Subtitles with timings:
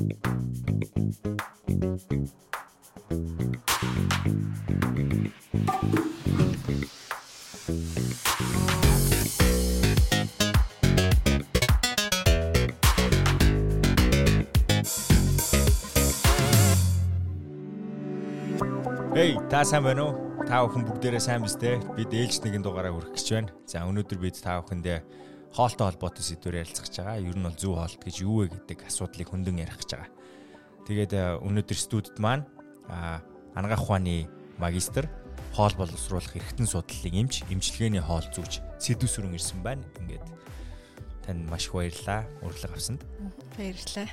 [0.00, 0.08] Эй,
[19.52, 20.16] та сайн байна уу?
[20.48, 21.76] Та бүхэн бүгдээрээ сайн биз дээ?
[21.92, 23.52] Бид ээлж нэгэн дугаараа хүрэх гэж байна.
[23.68, 25.04] За өнөөдөр бид та бүхэндээ
[25.50, 27.18] хоолтой холбоотой сэдвээр ярилцах гэж байгаа.
[27.20, 30.10] Ер нь бол зүү хоолт гэж юу вэ гэдэг асуудлыг хөндөн ярих гэж байгаа.
[30.86, 32.46] Тэгээд э, өнөөдөр студид маань
[33.54, 35.10] анагаах ухааны магистр
[35.54, 39.82] хоол боловсруулах эргэтэн судлалын эмч, эмчилгээний хоол зүүч сэдв сүрэн ирсэн байна.
[39.98, 40.26] Ингээд
[41.26, 42.26] танд маш их баярлалаа.
[42.42, 43.02] Урилга авсанд.
[43.58, 44.08] Баярлалаа.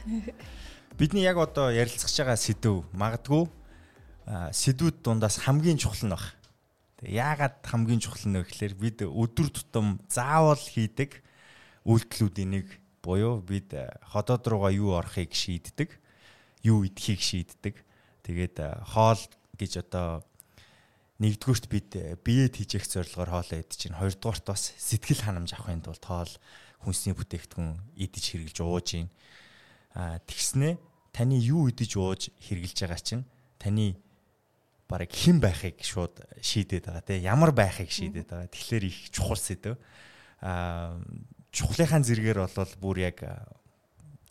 [0.98, 3.46] Бидний яг одоо ярилцах байгаа сэдв магадгүй
[4.28, 6.34] сэдвүүд дундаас хамгийн чухал нь баг.
[7.06, 11.22] Яагаад хамгийн чухал нь вэ гэхээр бид өдөр тутам заавал хийдэг
[11.88, 12.68] үйлдэлүүдийн нэг
[13.00, 13.72] буюу бид
[14.12, 15.96] ходоод руугаа юу орохыг шийддэг,
[16.68, 17.76] юу идэхийг шийддэг.
[18.28, 19.22] Тэгээд хоол
[19.56, 20.28] гэж одоо
[21.24, 21.90] нэгдүгürt бид
[22.22, 26.34] биед хийж явах зорилгоор хоолоо идэж чинь хоёрдугаарт бас сэтгэл ханамж авахын тулд хоол
[26.84, 29.10] хүнсний бүтээгдэхүүн идэж хэрглэж ууж гин.
[29.96, 30.78] А тэгснэ
[31.16, 33.24] таны юу идэж ууж хэрглэж байгаа чинь
[33.58, 33.96] таны
[34.86, 38.52] барыг хэн байхыг шууд шийдээд байгаа тийм ямар байхыг шийдээд байгаа.
[38.54, 39.80] Тэгэхээр их чухал сэдв.
[40.44, 41.02] Аа
[41.52, 43.24] чухлынхаа зэрэгээр бол бүр яг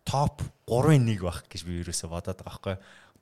[0.06, 2.76] топ 3-ын 1 байх гэж би ерөөсө бодоод байгаа байхгүй.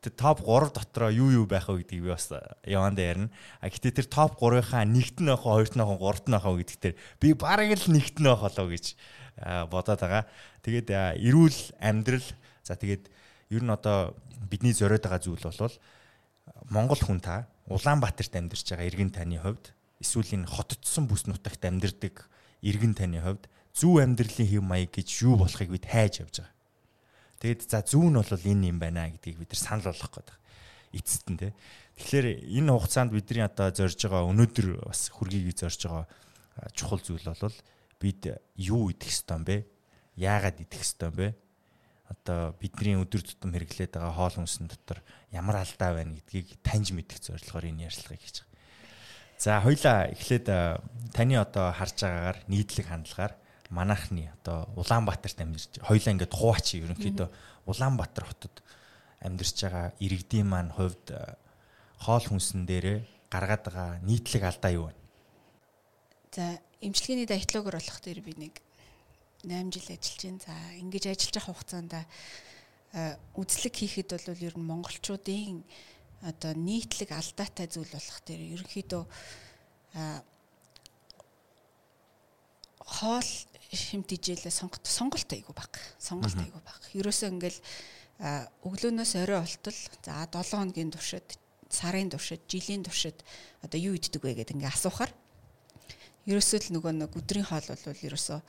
[0.04, 2.28] Тэгээ топ 3 дотроо юу юу байх вэ гэдгийг би бас
[2.68, 3.32] яванда ярина.
[3.64, 6.78] А гэтээ тэр топ 3-ынхаа нэгт нь авах, хоёрт нь авах, гуравт нь авах гэдэг
[6.80, 8.96] тэр би бараг л нэгт нь авах болоо гэж
[9.72, 10.28] бодоод байгаа.
[10.60, 10.88] Тэгээд
[11.24, 12.28] эрүүл амьдрал
[12.60, 13.08] за тэгээд
[13.48, 14.12] ер нь одоо
[14.44, 15.76] бидний зориод байгаа зүйл бол
[16.68, 22.28] Монгол хүн та Улаанбаатарт амьдарч байгаа иргэн таны хувьд эсвэл энэ хотцсон бүс нутагт амьдардаг
[22.60, 26.54] иргэн таны хувьд зөв амьдралын хэв маяг гэж юу болохыг бид хайж явж байгаа.
[27.42, 30.36] Тэгэд за зөв нь бол энэ юм байна гэдгийг бид нар санал болгох гэдэг.
[30.94, 31.52] Эцэст нь те.
[31.98, 36.06] Тэгэхээр энэ хугацаанд бидний одоо зорж байгаа өнөөдөр бас хүргийг зорж байгаа
[36.70, 37.56] чухал зүйл бол
[37.98, 38.22] бид
[38.54, 39.56] юу идэх ёстой юм бэ?
[40.16, 41.28] Яагаад идэх ёстой юм бэ?
[42.08, 45.00] одоо бидний өдөр тутам хэрэглээд байгаа хоол хүнсэн дотор
[45.32, 48.52] ямар алдаа байна гэдгийг таньж мэдэх зорилгоор энэ ярилцлагыг хийж байгаа.
[49.40, 50.46] За хоёлаа эхлээд
[51.16, 53.32] таны одоо харж байгаагаар нийтлэг хандлагаар
[53.74, 57.28] манайхны одоо Улаанбаатарт амьдарч хоёлаа ингээд хуваач ерөнхийдөө
[57.66, 58.62] Улаанбаатар хотод
[59.18, 61.10] амьдарч байгаа иргэдийн маань хувьд
[61.98, 62.98] хоол хүнсэн дээрээ
[63.34, 64.94] гаргаад байгаа нийтлэг алдаа юу вэ?
[66.34, 66.44] За
[66.78, 68.54] эмчилгээний дайтлогоор болох дээр би нэг
[69.42, 70.40] 8 жил ажиллаж байна.
[70.46, 71.92] За ингэж ажиллаж байгаа хугацаанд
[73.34, 75.66] үзлэг хийхэд бол ер нь монголчуудын
[76.22, 79.02] одоо нийтлэг алдаатай зүйл болох дээр ерөнхийдөө
[82.84, 83.30] хоол
[83.76, 85.72] шимт ижээлээ сонголт сонголт айгу баг.
[85.98, 86.80] Сонголт айгу баг.
[86.94, 87.60] Ерөөсөө ингээл
[88.62, 93.18] өглөөнөөс орой болтол за 7 хоногийн туршид, сарын туршид, жилийн туршид
[93.62, 95.10] одоо юу иддэг вэ гэдэг ингээ асуухаар
[96.24, 98.40] ерөөсөө л нөгөө нэг өдрийн хоол бол ерөөсөө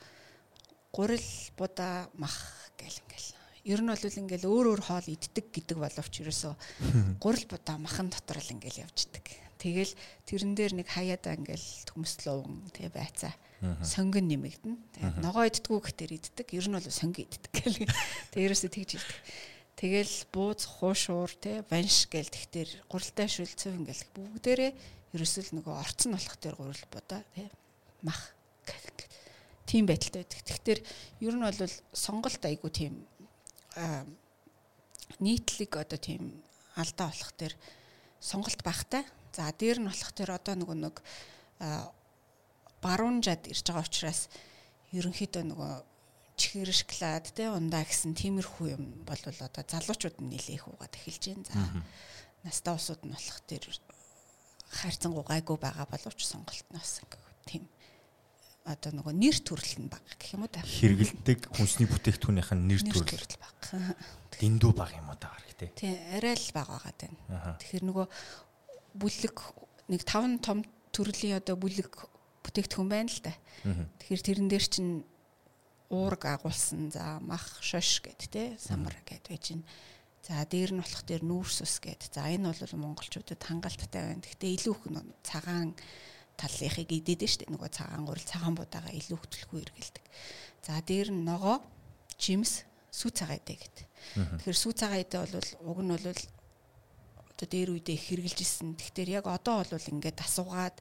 [0.96, 2.36] гурил будаа мах
[2.80, 3.30] гэл ингээл
[3.68, 6.54] ер нь бол ингээл өөр өөр хоол иддэг гэдэг боловч ерөөсөө
[7.24, 9.45] гурил будаа махан дотор л ингээл явждаг.
[9.66, 9.98] Тэгэл
[10.30, 13.34] тэрэн дээр нэг хаяада ингээл төмслөөн тэгээ байцаа
[13.82, 14.74] сонгон нэмэгдэн.
[14.94, 16.54] Тэгээ ногоо иддгүү гэхтэр иддэг.
[16.54, 17.82] Ер нь бол сонгон иддэг гэл.
[18.30, 19.18] Тэгээ ерөөсөө тэгж иддэг.
[19.74, 24.72] Тэгэл бууз хуушуур те банш гэл тэгтэр гурилтай шүлцөв ингээл бүгдээрээ
[25.18, 27.50] ерөөсөө л нөгөө орцсон болох тэр гурил будаа те
[28.06, 28.86] мах гэл
[29.66, 30.40] тийм байдалтай байдаг.
[30.46, 30.80] Тэгэхээр
[31.26, 33.02] ер нь бол сонголт айгу тийм
[35.20, 36.40] нийтлэг одоо тийм
[36.78, 37.52] алдаа болох тэр
[38.20, 39.04] сонголт багтай.
[39.36, 40.96] За дээр нь болох тэр одоо нөгөө нэг
[42.80, 44.32] баруун жад ирж байгаа учраас
[44.96, 45.72] ерөнхийдөө нөгөө
[46.40, 51.44] чихэр шоколад те ундаа гэсэн тиймэрхүү юм бол одоо залуучууд нь нэлээх угаад эхэлж байна.
[51.52, 51.60] За
[52.48, 53.64] настай усуд нь болох тэр
[54.72, 57.00] хайрцангу гайгүй байгаа боловч сонголт нь бас
[57.44, 57.68] тийм
[58.66, 60.64] одоо нөгөө нэр төрөл нь бага гэх юм уу та.
[60.64, 63.94] Хэрэгэлдэг хүнсний бүтээгдэхүүнийх нь нэр төрөл бага.
[64.34, 65.70] Дэндүү бага юм уу та гарах тий.
[65.78, 67.18] Тий, арай л бага байгаа тань.
[67.62, 68.06] Тэгэхээр нөгөө
[68.96, 69.36] бүлэг
[69.92, 71.92] нэг таван том төрлийн одоо бүлэг
[72.42, 73.34] бүтээгдэхүүн байна л да.
[74.00, 75.04] Тэгэхээр тэрэн дээр чинь
[75.90, 79.62] уург агуулсан за мах шош гэд те самар гэд байж гин.
[80.26, 82.10] За дээр нь болох дээр нүүрс ус гэд.
[82.10, 84.24] За энэ бол монголчуудад хангалттай байна.
[84.26, 84.82] Гэхдээ илүү их
[85.22, 85.78] цагаан
[86.34, 90.04] талынхыг идээд нь штэ нөгөө цагаан гурил цагаан будаага илүү хөтлөхгүй эргэлдэг.
[90.66, 91.62] За дээр нь ногоо
[92.18, 93.76] жимс сүү цагаа идэ гэд.
[94.42, 96.06] Тэгэхээр сүү цагаа идэ бол уг нь бол
[97.36, 98.72] одоо дээр үедээ хэрглэж исэн.
[98.80, 100.80] Тэгэхээр яг одоо бол ингээд асуугаад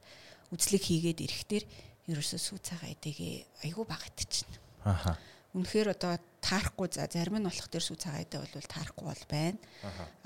[0.55, 1.63] үзлэг хийгээд ирэхтэр
[2.07, 4.57] ерөөсөө сүү цагаа идэгээ айгүй баг идчихнэ.
[4.87, 5.19] Аха.
[5.55, 9.59] үнэхээр одоо таарахгүй за зарим нь болох тэр сүү цагаадаа бол таарахгүй бол байна.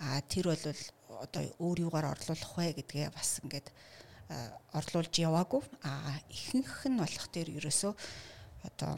[0.02, 0.66] Аа тэр бол
[1.22, 3.68] одоо өөр юугаар орлуулах вэ гэдгээ бас ингээд
[4.74, 5.62] орлуулж яваагүй.
[5.86, 7.94] Аа ихэнх нь болох тэр ерөөсөө
[8.68, 8.98] одоо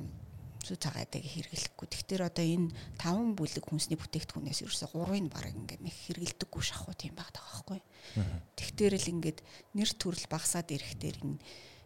[0.62, 1.88] зүү цагаадаг хэрэглэхгүй.
[1.90, 2.70] Тэгэхээр одоо энэ
[3.02, 7.82] таван бүлэг хүнсний бүтээгдэхүүнээс ерөөсө гурвыг баг ингээд нэг хэрэглэдэггүй шахуу тийм байдаг аахгүй.
[8.56, 9.40] Тэгэхээр л ингээд
[9.74, 11.42] нэр төрөл багасаад ирэхтэр энэ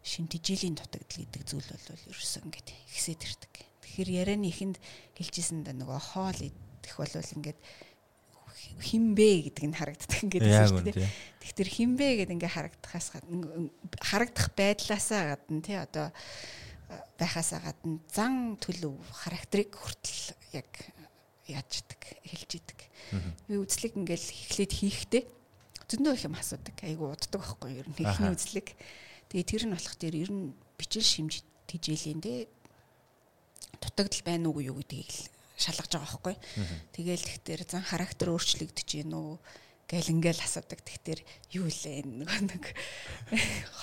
[0.05, 3.53] шин тижилийн дутагдал гэдэг зүйл бол ерөөсө ингээд ихсээд ирдэг.
[3.81, 4.77] Тэгэхээр ярианы ихэнд
[5.17, 7.59] хэлжсэн да нөгөө хоол идэх бол ингээд
[8.81, 11.09] химбэ гэдэг нь харагддаг ингээд тийм.
[11.41, 13.07] Тэгэхээр химбэ гэдэг ингээд харагдахаас
[14.01, 16.11] харагдах байдлаасаа гадна тий одоо
[17.19, 20.69] байхаасаа гадна зан төлөв характерыг хүртэл яг
[21.47, 22.79] яаждаг хэлж идэг.
[23.47, 25.23] Би үзлэг ингээл эхлээд хийхдээ
[25.89, 26.75] зөндөө их юм асуудаг.
[26.81, 28.67] Айгу уддаг байхгүй ер нь эхний үзлэг.
[29.29, 32.49] Тэгээ тэр нь болох дээр ер нь бичил шимж тижээлийн дээ
[33.81, 35.11] дутагдал байна уугүй юу гэдгийг
[35.57, 36.35] шалгаж байгаа байхгүй.
[36.97, 39.37] Тэгээл тэгтэр зан характер өөрчлөгдөж гин үү
[39.85, 40.81] гэл ингээл асуудаг.
[40.81, 41.19] Тэгтэр
[41.53, 42.65] юу лээ нөгөө нэг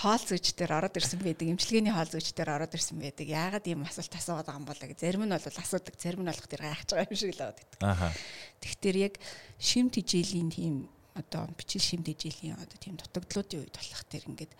[0.02, 1.46] хоол зүйч дээр ороод ирсэн байдаг.
[1.46, 3.26] Имчилгээний хоол зүйч дээр ороод ирсэн байдаг.
[3.31, 6.49] Яагаад ийм асуулт асуугаад байгаа юм бол гэж зарим нь бол асуудаг, зарим нь болох
[6.50, 7.69] тэр гайхаж байгаа юм шиг л гэдэг.
[7.87, 8.10] Аха.
[8.58, 9.14] Тэгтэр яг
[9.62, 10.75] шим тижээлийн тийм
[11.14, 14.52] одоо бичил шим тижээлийн одоо тийм дутагдлуудын үед болох тэр ингээд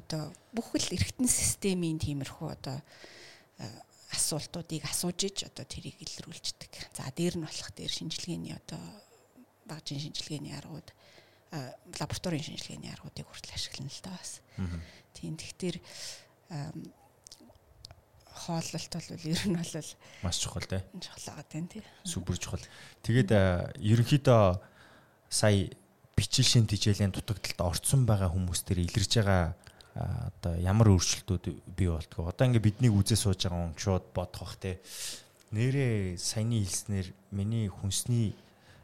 [0.00, 2.78] одоо бүх л эргэтэн системийн тиймэрхүү одоо
[4.14, 6.72] асуултуудыг асууж иж одоо тэрийг илрүүлждэг.
[6.94, 8.80] За дээр нь болох дээр шинжилгээний одоо
[9.68, 10.88] багжийн шинжилгээний аргууд
[12.00, 14.40] лабораторийн шинжилгээний аргуудыг хүртэл ашиглана л да бас.
[15.14, 15.76] Тийм тэгэхээр
[18.38, 19.90] хооллолт бол ер нь бол
[20.22, 20.82] маш чухал тий.
[21.00, 21.82] Чухал байгаа тийм тий.
[22.04, 22.64] Супер чухал.
[23.02, 23.30] Тэгээд
[23.76, 24.60] ерөнхийдөө
[25.28, 25.68] сая
[26.16, 29.54] бичил шин тижээлийн дутагдалд орцсон байгаа хүмүүс төр илэрж байгаа
[29.98, 31.44] одоо ямар өөрчлөлтүүд
[31.74, 32.30] бий болтгоо.
[32.30, 34.78] Одоо ингээ биднийг үзээ сууж байгаа хүн шууд бодох бах те.
[35.50, 38.36] Нэрээ саяны хэлснээр миний хүнсний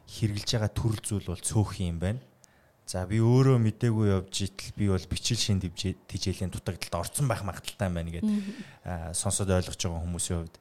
[0.09, 2.23] хэрглэж байгаа төрөл зүйл бол цөөх юм байна.
[2.85, 7.89] За би өөрөө мдээгүй явж итэл би бол бичил шин тижээлийн дутагдалд орцсон байх магадaltaй
[7.89, 8.29] байна гэд
[9.17, 10.56] сонсоод ойлгож байгаа хүмүүсийн хувьд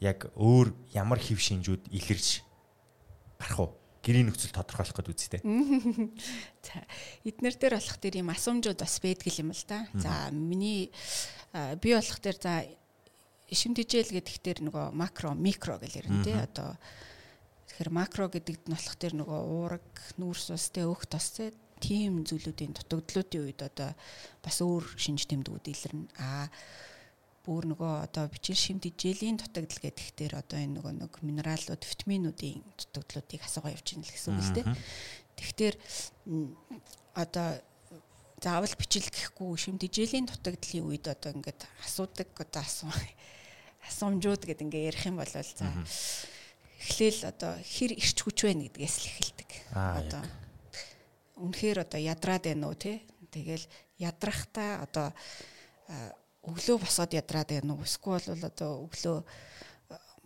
[0.00, 2.40] яг өөр ямар хэв шинжүүд илэрч
[3.36, 3.72] гарах уу?
[4.02, 5.40] гэрийн нөхцөл тодорхойлох гэдэг үстэй.
[6.66, 6.82] За
[7.28, 9.86] эднэр дээр болох тэр юм асуумжууд бас байдаг юм л да.
[9.94, 10.90] За миний
[11.78, 12.66] би болох тэр за
[13.46, 16.74] ишим тижэл гэдэг тэр нөгөө макро микро гэл ярина тий одоо
[17.72, 19.88] Тэгэхээр макро гэдэгт нь болох тэр нөгөө уураг,
[20.20, 23.96] нүүрс ус тэ өөх тос тэ тийм зүйлүүдийн дутагдлуудын үед одоо
[24.44, 26.06] бас өөр шинж тэмдгүүд илэрнэ.
[26.20, 26.52] Аа
[27.42, 33.42] бүр нөгөө одоо бичил шимт ижээлийн дутагдал гэдэгтэр одоо энэ нөгөө нэг минералууд, витаминуудын дутагдлуудыг
[33.42, 34.66] асуугаа явж байна л гэсэн үг л дээ.
[35.40, 35.76] Тэгэхээр
[37.18, 37.48] одоо
[38.38, 42.94] заавал бичил гэхгүй шимт ижээлийн дутагдлын үед одоо ингээд асуудаг одоо асуу
[43.90, 45.42] асуумжууд гэдэг ингээ ярих юм бол за
[46.82, 49.50] эхлээл одоо хэр ирч хүч байна гэдгээс л эхэлдэг.
[49.70, 50.22] Одоо
[51.38, 53.02] үнэхээр одоо ядраад байна уу те?
[53.30, 53.64] Тэгэл
[53.98, 55.14] ядрахтаа одоо
[56.42, 57.86] өглөө босоод ядраад байна уу?
[57.86, 59.18] Эсвэл бол одоо өглөө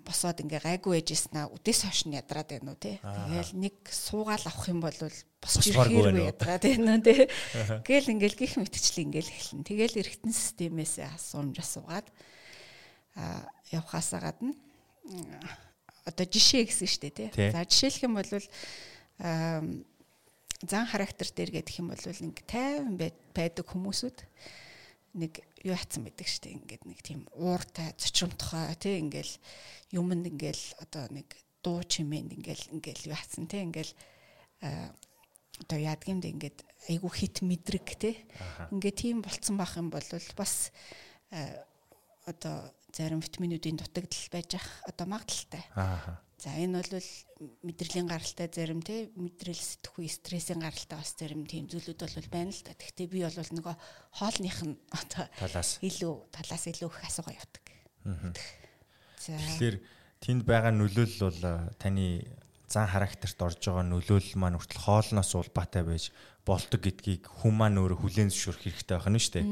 [0.06, 3.02] босоод ингээ гайгүй яжснаа үдээс хойш нь ядраад байна уу те.
[3.02, 4.98] Тэгэл нэг суугаал авах юм бол
[5.42, 7.26] босч ирэхээргүй ядраад байна те.
[7.82, 9.66] Гэл ингээл гих мэтчлээ ингээл эхэлнэ.
[9.66, 12.06] Тэгэл эргэтэн системээс асуумж асуугаад
[13.16, 14.54] а явхаасаа гадна
[16.06, 17.50] одоо жишээ гэсэн дээ тий.
[17.50, 18.30] За жишээлх юм бол
[20.62, 22.94] зан характер дээр гэдэг юм бол нэг тайван
[23.34, 24.18] байдаг хүмүүсүүд
[25.18, 26.56] нэг юу хатсан байдаг дээ.
[26.62, 29.34] Ингээд нэг тийм ууртай, зочромтгой тий ингээл
[29.92, 31.28] юмд ингээл одоо нэг
[31.60, 33.92] дуу чимээнд ингээл ингээл юу хатсан тий ингээл
[34.62, 36.58] одоо яадгиймд ингээд
[36.88, 38.14] айгу хит мэдрэг тий.
[38.70, 40.04] Ингээд тийм болцсон байх юм бол
[40.36, 40.70] бас
[42.28, 45.64] одоо зарим витаминуудын дутагдал байж ах одоо магадaltaй.
[45.76, 46.16] Аа.
[46.40, 47.08] За энэ бол
[47.64, 52.62] мэдрэлийн гаралтай зарим те мэдрэл сэтгхүй стрессийн гаралтай бас зарим тийм зүйлүүд бол байна л
[52.64, 52.72] да.
[52.76, 53.76] Гэхдээ би бол нөгөө
[54.20, 57.64] хоолных нь одоо талаас илүү талаас илүү их асуугаа явдаг.
[59.20, 59.32] За.
[59.36, 59.76] Тэгэхээр
[60.20, 61.40] тэнд байгаа нөлөөлөл бол
[61.80, 62.24] таны
[62.68, 66.12] зан характерт орж байгаа нөлөөлөл маань хүртэл хоолноос улбаатай байж
[66.44, 69.46] болдог гэдгийг хүн маань өөрөө хүлээн зөвшөөрөх хэрэгтэй байна шүү дээ.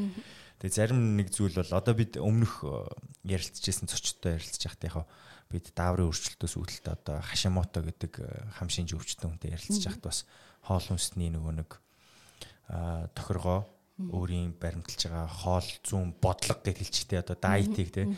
[0.62, 2.88] Тэгээ зарим нэг зүйл бол одоо бид өмнөх э,
[3.26, 4.96] ярилцажсэн зочдтой ярилцж байхад яг
[5.50, 8.26] бид дааврын өөрчлөлтөөс үүдэлтэй одоо хашимото гэдэг э,
[8.58, 10.18] хам шинж өвчтөн хүнтэй ярилцж байхад бас
[10.64, 11.70] хоол хүнсний нөгөө нэг
[12.64, 18.11] тохиргоо өөрийн баримталж байгаа хоол зүүн бодлого гэж хэлчихтэй одоо дайетыг те.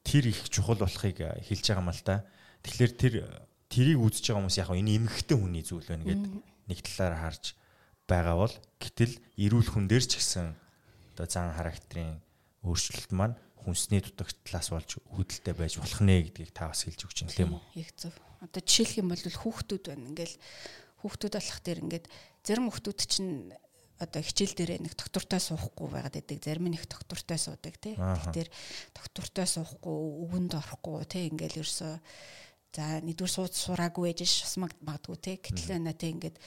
[0.00, 2.24] Тэр их чухал болохыг э, хэлж байгаа юм л да.
[2.64, 3.14] Тэгэхээр тэр
[3.68, 6.24] тэрийг үзэж байгаа хүмүүс яг энэ эмгэгтэй хүний зүйл байна гэд
[6.72, 7.44] нэг талаар харж
[8.08, 10.56] байгаа бол гэтэл эрүүл хүн дээр ч гэсэн
[11.18, 12.22] одоо зан характерын
[12.62, 17.34] өөрчлөлт маань хүнсний дутагдлаас болж үүдэлтэй байж болох нэ гэдгийг та бас хэлж өгч байна
[17.34, 17.62] тийм үү?
[17.82, 18.14] Яг зөв.
[18.38, 20.06] Одоо жишээлх юм бол хүүхдүүд байна.
[20.14, 20.36] Ингээл
[21.02, 22.06] хүүхдүүд болох дээр ингээд
[22.46, 23.50] зарим хүүхдүүд чинь
[23.98, 26.38] одоо хичээл дээрээ нэг доктортой суухгүй байгаад байдаг.
[26.38, 27.98] Зарим нэг доктортой суудаг тий.
[27.98, 28.50] Тэгэхээр
[28.94, 31.94] доктортой суухгүй, өгөнд орохгүй тий ингээл ерөөсөө
[32.78, 35.36] за нэгдүгээр сууд сураагүй байж бас магадгүй тий.
[35.42, 36.38] Гэтэл нэ тий ингээд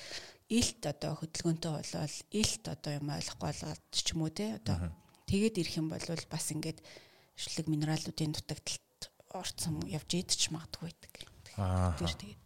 [0.51, 4.51] илт одоо хөдөлгөөнтэй болол илт одоо юм ойлгохгүй болоод ч юм уу тий.
[4.59, 4.91] Одоо
[5.31, 6.83] тэгээд ирэх юм бол бас ингээд
[7.39, 11.13] шүлэг минералуудын дутагдалт орцсон явж идэж магадгүй байдаг.
[11.55, 12.41] Тэр тэгээд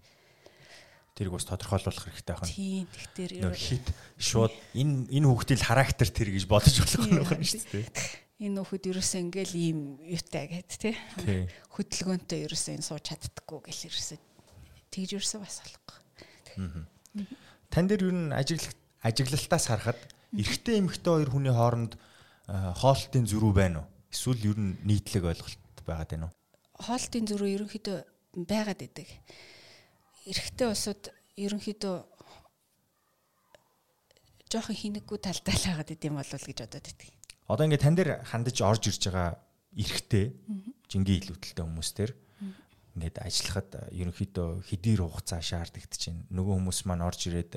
[1.17, 2.51] тэрийг бас тодорхойлуулах хэрэгтэй байна.
[2.51, 2.85] Тийм.
[3.17, 3.87] Тэгэхээр хит
[4.21, 7.89] шууд энэ энэ хүүхдийн характер тэр гэж бодож болох юм шүү дээ.
[8.35, 10.95] Энэ хүүхэд ерөөсөө ингээл ийм юутай гэд тий.
[11.71, 14.19] Хөдөлгөөнтэй ерөөсөө энэ сууж чаддаггүй гэл ерөөсөө
[14.91, 15.97] тэгж ерөөсөө бас болохгүй.
[17.69, 19.99] Тан дээр ер нь ажиглал ажиглалтаас харахад
[20.33, 21.97] эрэгтэй эмэгтэй хоёр хүний хооронд
[22.49, 23.87] хоолтын зөрүү байна уу?
[24.11, 26.33] Эсвэл ер нь нийтлэг ойлголт байгаад байна уу?
[26.81, 27.97] Хоолтын зөрүү ерөнхийдөө
[28.45, 29.09] байгаад идэг
[30.25, 31.95] эрэгтэй улсууд ерөнхийдөө
[34.49, 37.09] жоохон хинэггүй талтай л байгаад идэм болов гэж бодоод идэг.
[37.45, 39.37] Одоо ингээд тань дээр хандаж орж ирж байгаа
[39.77, 40.25] эрэгтэй
[40.89, 42.11] жингийн илүүдэлтэй хүмүүс төр
[42.95, 47.53] ингээд ажиллахад ерөнхийдөө хэдий хугацаа шаардлагд чинь нөгөө хүмүүс маань орж ирээд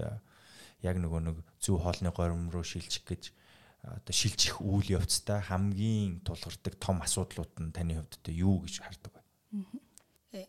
[0.83, 3.31] яг нөгөө нэг зөв хоолны горим руу шилжих гэж
[3.83, 9.15] одоо шилжих үйл явцтай хамгийн тулгардаг том асуудлууд нь таны хувьд одоо юу гэж хардаг
[9.15, 9.23] вэ?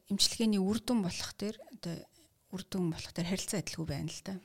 [0.10, 1.96] эмчилгээний үр дүн болох дээр одоо
[2.50, 4.36] үр дүн болох дээр харилцаа адилгүй байна л да.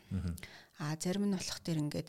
[0.78, 2.08] Аа зарим нь болох дээр ингээд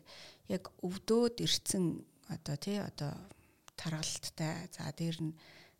[0.51, 3.15] яг өвдөөд ирсэн одоо тий одоо
[3.79, 5.33] таргалттай за дээр нь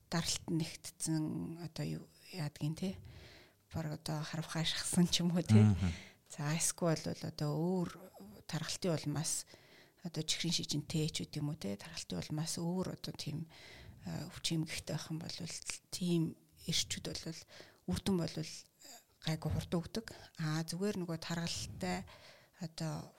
[0.10, 2.04] даралт нэгтцэн одоо юу
[2.36, 2.94] яадгийн тий
[3.74, 5.63] баг одоо харавхаа шахсан ч юм уу тий.
[6.32, 7.89] За эсвэл бол одоо өөр
[8.48, 9.46] таргалтын улмаас
[10.04, 13.48] одоо чихрийн шижинтэй ч үт юм уу тий таргалтын улмаас өөр одоо тийм
[14.06, 15.38] өвчимгэгтэй байх юм бол
[15.92, 16.22] тийм
[16.70, 17.39] ирчүүд бол
[17.92, 18.36] үрдэн бол
[19.25, 20.08] гайгүй хурд өгдөг.
[20.39, 22.06] Аа зүгээр нөгөө таргалтай
[22.62, 23.12] одоо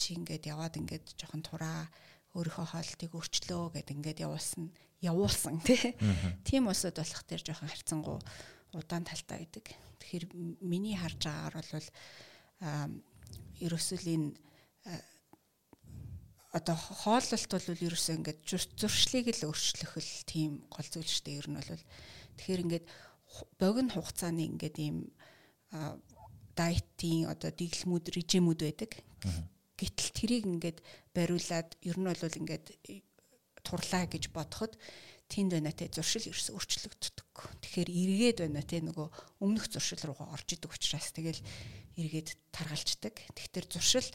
[0.00, 1.84] чи ингээд яваад ингээд жоохон тураа
[2.32, 4.72] өөрийнхөө хоолтыг өөрчлөө гэд ингээд явуулсан
[5.04, 5.60] явуулсан
[6.48, 8.18] тийм усуд болох тэр жоохон харьцангуй
[8.72, 9.66] удаан талтай байдаг.
[10.00, 10.24] Тэгэхээр
[10.62, 11.88] миний харж байгаагаар бол
[13.60, 14.28] ерөөсөл энэ
[16.50, 18.40] одоо хооллолт бол ерөөсөө ингээд
[18.78, 21.38] зуршлыг л өөрчлөх л тийм гол зүйл шүү дээ.
[21.40, 21.84] Ер нь бол
[22.40, 22.86] Тэгэхээр ингээд
[23.60, 25.12] богино хугацааны ингээд ийм
[26.56, 28.92] дайтын одоо дэглэмүүд режимүүд байдаг.
[29.76, 30.78] Гэтэл тэрийг ингээд
[31.12, 32.66] бариулаад ер нь бол ингээд
[33.60, 34.80] турлаа гэж бодоход
[35.30, 37.30] тэнд байна те зуршил ерөөс өөрчлөгддөг.
[37.62, 39.08] Тэгэхээр эргээд байна те нөгөө
[39.38, 41.38] өмнөх зуршил руугаа орж идэг учраас тэгэл
[41.94, 43.14] эргээд таргалцдаг.
[43.38, 44.08] Тэгэхээр зуршил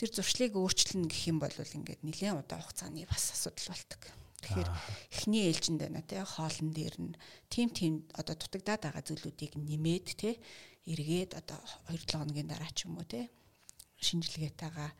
[0.00, 4.02] тэр зуршлыг өөрчлөнө гэх юм бол ингээд нэлээд удаан хугацааны бас асуудал болдог.
[4.42, 4.70] Тэгэхээр
[5.14, 7.14] эхний ээлжинд байна тий хоолн дээр нь
[7.46, 10.34] тим тим одоо дутагдаад байгаа зүйлүүдийг нэмээд тий
[10.90, 13.30] эргээд одоо 2-7 хоногийн дараа ч юм уу тий
[14.02, 14.90] шинжилгээтэйгаа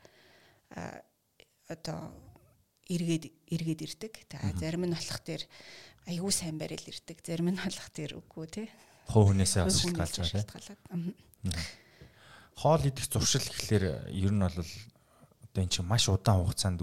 [1.67, 1.99] одоо
[2.89, 4.13] эргээд эргээд ирдэг.
[4.31, 5.43] За зарим нь болох дээр
[6.07, 7.17] аягүй сайн барил ирдэг.
[7.23, 8.67] Зарим нь болох дээр үгүй тий.
[9.07, 11.13] Хуу хүнээсээ шалтгаалж байгаа.
[12.55, 16.81] Хоол идэх зуршил гэхэлэр ер нь бол одоо эн чинь маш удаан хугацаанд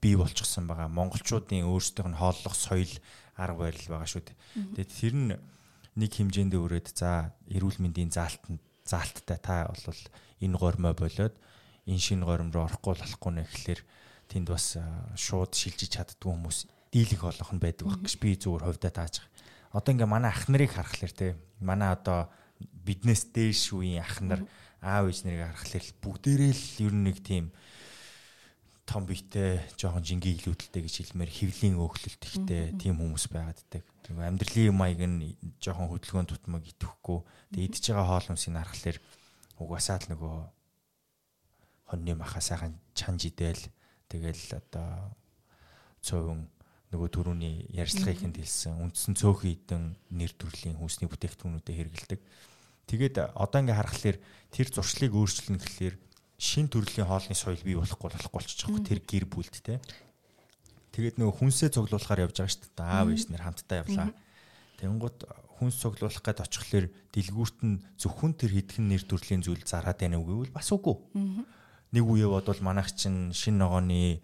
[0.00, 0.88] бий болчихсон байгаа.
[0.88, 2.92] Монголчуудын өөрсдийнх нь хооллох соёл
[3.36, 4.36] арга барил байгаа шүү дээ.
[4.78, 5.30] Тэгээд тэр нь
[5.98, 10.02] нэг хэмжээнд өрөөд за эрүүл мэндийн заалтанд заалттай та бол
[10.40, 11.34] энэ гормоо болоод
[11.90, 13.80] энэ шинэ горим руу орохгүй болохгүй нэ гэхэлэр
[14.28, 14.76] тэнд бас
[15.16, 16.58] шууд шилжиж чаддгүй хүмүүс
[16.92, 19.24] дийлэх болох нь байдаг баг гэж би зүгээр хувьдаа тааж.
[19.72, 22.28] Одоо ингээ манай ах нарыг харахаар те манай одоо
[22.60, 24.40] биднээс дээш үеийн ах нар
[24.80, 27.52] аав ээж нарыг харахаар бүгдээрээ л ер нь нэг тийм
[28.88, 33.84] том биетэй жоохон жингийн илүүдэлтэй гэж хэлмээр хөвлийн өөхлөлт ихтэй тийм хүмүүс байгаад ддаг.
[34.08, 37.20] Нөгөө амьдралын маяг нь жоохон хөдөлгөөн тутмаг идэхгүй.
[37.52, 38.98] Тэгээ идж байгаа хоол хүнсийг харахаар
[39.60, 40.34] угаасаа л нөгөө
[41.92, 43.60] хоньны маха сайхан чанж идэл
[44.08, 45.14] тэгэл одоо
[46.02, 46.48] цөөн
[46.88, 52.20] нөгөө төрөүний ярьцлагыг хэнд хэлсэн үндсэн цөөхөн идэн нэр төрлийн хүнсний бүтээгдэхүүнүүдэд хэрэгэлдэг.
[52.88, 54.16] Тэгээд одоо ингээ харахаар
[54.48, 55.96] тэр зуршлыг өөрчлөн гэхлээр
[56.40, 59.76] шин төрлийн хоолны соёл бий болохгүй болохгүй болчих жоохгүй тэр гэр бүлд те.
[60.96, 62.88] Тэгээд нөгөө хүнсээ цуглуулахаар явж байгаа шүү дээ.
[62.88, 64.08] Аав ээж нэр хамтдаа явлаа.
[64.80, 65.18] Тэнгууд
[65.58, 70.48] хүнс цуглуулах гээд очихлоор дэлгүүрт нь зөвхөн тэр хитгэн нэр төрлийн зүйл зараад байна уу
[70.48, 70.96] гэвэл бас үгүй.
[71.92, 74.20] Нэг үе бодвол манайх чинь шин ногооны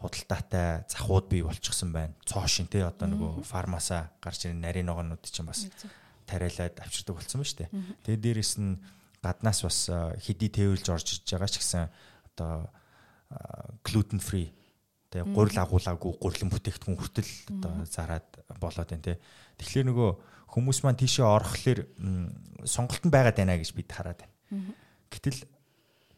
[0.00, 2.14] худалдаатай захууд бий болчихсон байна.
[2.24, 5.68] Цоо шин те одоо нөгөө фармасаа гарч ирэн нарийн ногоонууд чинь бас
[6.26, 7.68] тариалаад авчирдаг болсон ба штэ.
[8.04, 8.80] Тэгээд дээрэс нь
[9.24, 9.78] гаднаас бас
[10.20, 11.88] хэдий тээвэрлж орж иж байгаа ч гэсэн
[12.36, 12.68] одоо
[13.84, 14.52] gluten free
[15.14, 18.26] Тэ гурил агуулаагүй гурилан бүтээгдэхүүн хүртэл одоо зараад
[18.58, 19.22] болоод байна те.
[19.62, 20.10] Тэгэхээр нөгөө
[20.58, 21.86] хүмүүс маань тийшээ орохлоор
[22.66, 24.74] сонголтон байгаад байна гэж бид хараад байна.
[25.14, 25.38] Гэтэл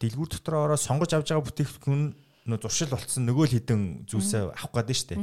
[0.01, 2.03] дэлгүүр дотор ороо сонгож авч байгаа бүтээгдэхүүн
[2.47, 5.17] нөө зуршил болцсон нөгөө л хідэн зүйлсээ авах гээд штэ.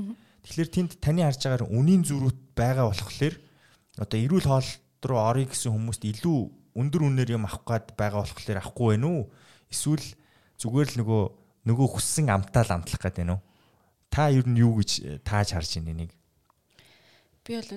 [0.44, 3.36] Тэгэхээр тэнд таны харж байгаагаар үнийн зөрүүт байгаа болохоор
[4.04, 6.40] одоо эрүүл хоолт руу орё гэсэн хүмүүст илүү
[6.76, 9.24] өндөр үнээр юм авах гээд байгаа болохоор авахгүй байх уу?
[9.72, 10.08] Эсвэл
[10.60, 11.24] зүгээр л нөгөө
[11.70, 13.44] нөгөө хүссэн амтаа л амтлах гээд байна уу?
[14.12, 16.12] Та ер нь юу гэж тааж харж байна нэг?
[17.48, 17.72] Би бол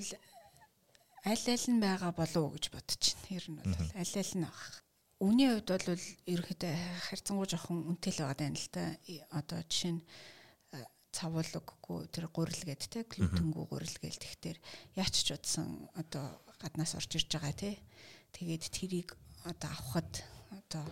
[1.26, 3.30] аль аль нь байгаа болов уу гэж бодож байна.
[3.30, 4.85] Ер нь бол аль аль нь байгаа.
[5.16, 6.74] Үний хувьд бол ерөнхийдөө
[7.08, 8.84] харьцангуй жоохон үнэтэй л байгаа юм л да.
[9.32, 10.02] Одоо жишээ нь
[11.16, 14.60] цавуулгагүй тэр гурил гэд те глютенгүү гурил гээл тэгтэр
[15.00, 17.80] яач ч удсан одоо гаднаас орж ирж байгаа те
[18.36, 19.16] тэгээд тэрийг
[19.48, 20.20] одоо авахд
[20.52, 20.84] одоо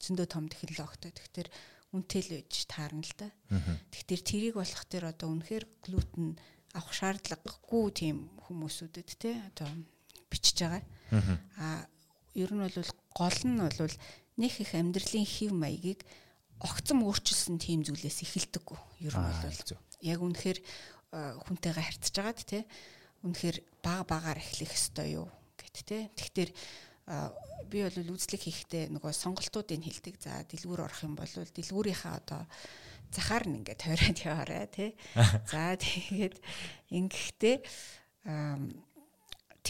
[0.00, 1.48] зөндөө том технологитой тэгтэр
[1.92, 3.28] үнэтэй л үж таарна л да.
[3.92, 6.40] Тэгэхээр тэрийг болох тэр одоо үнэхээр глютен
[6.72, 9.68] авах шаардлагагүй тийм хүмүүсүүдэд те одоо
[10.32, 10.82] бичиж байгаа.
[11.60, 11.84] Аа
[12.34, 13.94] ер нь бол гол нь бол
[14.38, 16.00] нэг их амьдралын хэв маягийг
[16.60, 18.78] огцом өөрчилсөн тийм зүйлээс эхэлдэггүй.
[19.08, 19.60] Ер нь бол
[20.04, 20.58] яг үнэхээр
[21.10, 22.60] хүнтэйгээ харьцаж байгаад те
[23.24, 25.98] үнэхээр баг багаар эхлэх ёстой юу гэт те.
[26.14, 26.50] Тэгэхээр
[27.68, 30.14] би бол үзлэг хийхдээ нөгөө сонголтуудыг хилдэг.
[30.20, 32.42] За дэлгүүр орох юм бол дэлгүүрийнхаа одоо
[33.10, 34.90] захаар нь ингээд тойроод яваарэ тий.
[35.50, 36.38] За тэгээд
[36.94, 37.56] ингэхдээ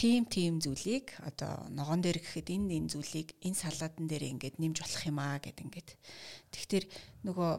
[0.01, 4.81] тим тим зүйлийг одоо ногоон дээр гэхэд энэ энэ зүйлийг энэ салаадан дээр ингээд нэмж
[4.81, 5.89] болох юм аа гэд ингээд.
[6.49, 6.85] Тэгэхээр
[7.29, 7.51] нөгөө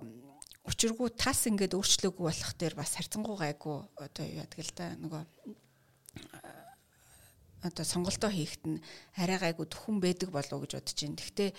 [0.67, 5.23] учиргүй тас ингээд өөрчлөөгүй болох дээр бас харьцангуй гайгүй одоо юу яадаг л да нөгөө
[7.63, 8.83] одоо сонголтоо хийхэд нь
[9.23, 11.23] арай гайгүй төхөн байдаг болов уу гэж бодож байна.
[11.23, 11.51] Гэхдээ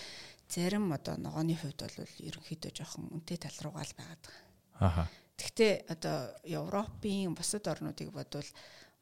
[0.52, 4.44] зарим одоо ногооны хувьд бол ерөнхийдөө жоохон үнэтэй тал руугаа л байгаад байгаа.
[4.84, 5.04] Аха.
[5.40, 8.48] Гэхдээ одоо Европын бусад орнуудыг бодвол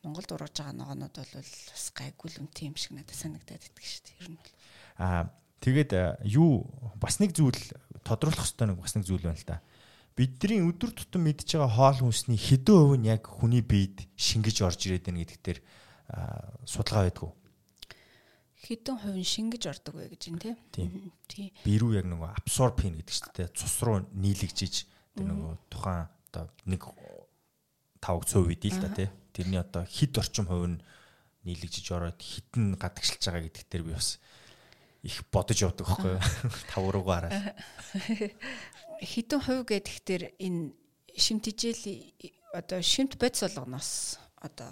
[0.02, 4.02] Монголд ургаж байгаа ногоонууд бол бас гайгүй л үнэтэй юм шиг надад санагдаад идэг шүү
[4.02, 4.18] дээ.
[4.22, 4.54] Ер нь бол.
[4.98, 5.30] Аа
[5.62, 5.92] тэгээд
[6.26, 6.66] юу
[6.98, 7.62] бас нэг зүйл
[8.02, 9.62] тодруулах хэрэгтэй нэг бас нэг зүйл байна л да.
[10.18, 14.80] Бидний өдөр тутам мэдж байгаа хоол хүнсний хэдэн хувь нь яг хүний биед шингэж орж
[14.90, 15.58] ирээд байна гэдэгт тэр
[16.66, 17.32] судалгаа байдгүй.
[18.62, 20.58] Хэдэн хувь нь шингэж ордог вэ гэж юм тийм.
[20.74, 21.54] Тийм.
[21.62, 26.86] Бирүү яг нөгөө абсорбин гэдэг чинь тэ цус руу нийлэгжиж тэр нөгөө тухайн одоо нэг
[28.02, 29.10] 5 цөв үдий л да тий.
[29.34, 30.84] Тэрний одоо хид орчим хувь нь
[31.44, 34.20] нийлэгжиж ороод хитэн гадагшилж байгаа гэдэг дээр би бас
[35.04, 36.22] их бодож явдаг байхгүй юу?
[36.70, 37.56] Тав руугаараа.
[39.02, 40.74] Хитэн хувь гэдэгтэр энэ
[41.18, 41.82] шимтжил
[42.54, 44.70] одоо шимт бодис болгоноос одоо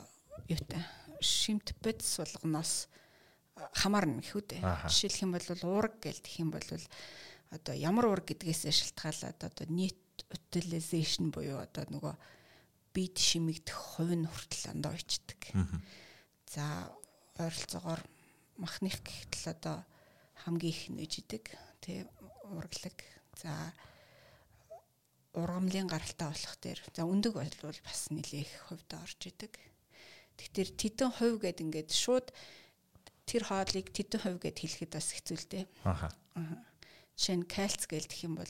[0.48, 0.86] юутай
[1.22, 2.88] шимт бодис болгоноос
[3.74, 4.62] хамаарна гэх үү.
[4.88, 6.64] Жишээлх юм бол уураг гэлдэх юм бол
[7.52, 9.98] одоо ямар уураг гэдгээс шалтгаалаад одоо нийт
[10.30, 12.16] utilization буюу одоо нөгөө
[12.94, 15.54] бид шимэгдэх хувь нь хүртэл ондоо ичдэг.
[16.50, 16.90] За
[17.38, 18.02] ойролцоогоор
[18.58, 19.78] махных гэхтэл одоо
[20.46, 22.06] хамгийн их нэж идэг тий
[22.50, 22.98] ураглаг.
[23.38, 23.74] За
[25.34, 29.54] ургамлын гаралтай болох дээр за өндөг бол бас нэлээх хувьд орж идэг.
[30.38, 32.34] Тэгэхээр тедэн хувь гэд ингээд шууд
[33.30, 35.66] тэр хоолыг тедэн хувь гэд хэлэхэд бас хэцүү л дээ.
[35.86, 36.10] Аха.
[37.14, 38.50] Жишээ нь кальц гэлдэх юм бол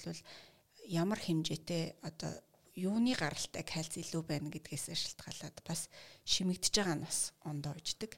[0.88, 2.32] ямар хэмжээтэй одоо
[2.80, 5.92] юуны гаралтай кальц илүү байна гэдгээс шалтгаалаад бас
[6.24, 8.16] шимэгдэж байгаа нь бас ондоо иждэг.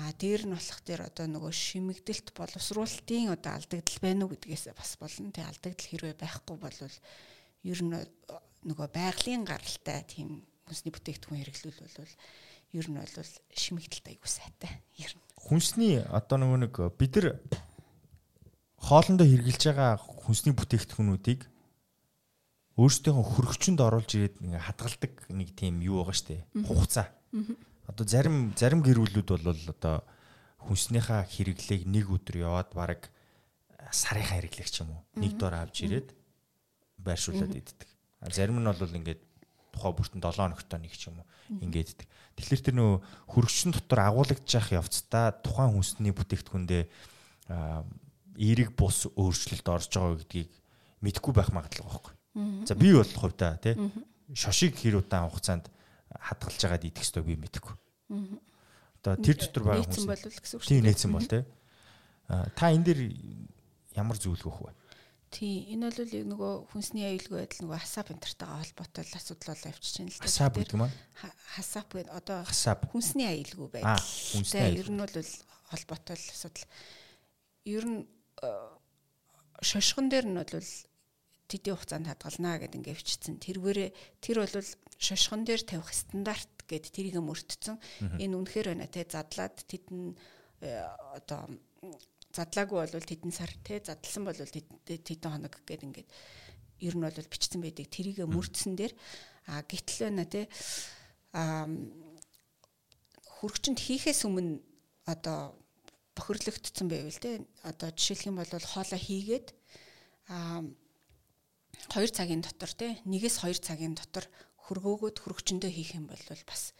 [0.00, 4.96] А дээр нь болох дээр одоо нөгөө шимэгдэлт боловсруулалтын одоо алдагдал байна уу гэдгээс бас
[4.98, 5.30] болно.
[5.30, 6.78] Тэг алдагдал хэрвээ байхгүй бол
[7.62, 7.94] ер нь
[8.64, 12.14] нөгөө байгалийн гаралтай тийм хүнсний бүтээгдэхүүн хэрэглүүл бол
[12.74, 14.82] ер нь бол шимэгдэлт айгуу сайтай.
[14.98, 15.22] Ер нь.
[15.38, 17.38] Хүнсний одоо нөгөө нэг бид нар
[18.82, 21.53] хоолндоо хэрглэж байгаа хүнсний бүтээгдэхүүнүүдийг
[22.74, 26.42] өөрсдийнхөө хөргөчөнд оруулж ирээд ингээ хадгалдаг нэг тийм юу байгаа штэ.
[26.66, 27.06] Хугацаа.
[27.86, 30.02] Одоо зарим зарим гэр бүлүүд бол одоо
[30.64, 33.12] хүнснийхаа хэрэглээг нэг өдөр яваад баг
[33.94, 36.08] сарынхаа хэрэглэх ч юм уу нэг дор авч ирээд
[36.98, 37.88] байршуулад иддэг.
[38.32, 39.22] Зарим нь бол ингээд
[39.70, 41.28] тухай бүртэн 7 хоногтой нэг ч юм уу
[41.60, 42.08] ингээд иддэг.
[42.40, 42.92] Тэгэхээр тэр нөө
[43.30, 46.82] хөргөчн дотор агуулгадж явах явцдаа тухайн хүнсний бүтээгдэхүүндээ
[48.40, 50.50] эерэг бус өөрчлөлт орж байгаа гэдгийг
[51.04, 52.14] мэдгүй байх магадлал байхгүй.
[52.34, 53.78] За би бол хувьдаа тий
[54.34, 55.70] шошиг хэр удаан хугацаанд
[56.10, 57.76] хадгалж байгаад идэх ёстой би мэдэхгүй.
[59.04, 60.70] Одоо тэр дотор байгаа хүмүүс бол гэсэн үг шүү.
[60.70, 61.42] Тийм нээсэн бол тий.
[62.26, 63.00] Та энэ дээр
[63.94, 64.72] ямар зөвлөгөөх вэ?
[65.34, 70.10] Тий, энэ бол нөгөө хүнсний аюулгүй байдал нөгөө хасап энтертайгаа холбоотой асуудал болоо явчихж байна
[70.14, 70.24] л да.
[70.24, 70.92] Хасап гэдэг юм аа?
[71.58, 72.38] Хасап гэдэг одоо
[72.94, 73.98] хүнсний аюулгүй байдал.
[73.98, 75.10] Хүнсний ер нь бол
[75.74, 76.66] холбоотой л асуудал.
[77.66, 78.06] Ер нь
[79.58, 80.54] шошгон дээр нь бол
[81.48, 83.36] тэдийн хугацаанд хадгалнаа гэд ингээд бичсэн.
[83.40, 84.56] Тэрвэрээ тэр бол
[84.98, 87.76] шошгон дээр тавих стандарт гэд тэрийг мөрдсөн.
[88.20, 89.04] Энэ үнэхээр байна те.
[89.04, 90.16] Задлаад тэдэн
[90.60, 91.48] одоо
[92.32, 93.82] задлаагүй бол тэдэн сар те.
[93.84, 96.08] Задлсан бол тэдэн хоног гэд ингээд
[96.80, 97.86] ер нь бол бичсэн байдаг.
[97.92, 98.94] Тэрийг мөрдсөн дээр.
[99.46, 100.48] А гítэл байна те.
[101.36, 101.68] А
[103.44, 104.64] хөргчөнд хийхээс өмнө
[105.04, 105.52] одоо
[106.16, 107.44] бохирлогдсон байвал те.
[107.62, 109.52] Одоо жишээлх юм бол хоолоо хийгээд
[110.32, 110.64] а
[111.92, 114.26] 2 цагийн дотор те нэгээс 2 цагийн дотор
[114.68, 116.72] хөргөөгөөд хөргөчөндөө хийх юм бол бас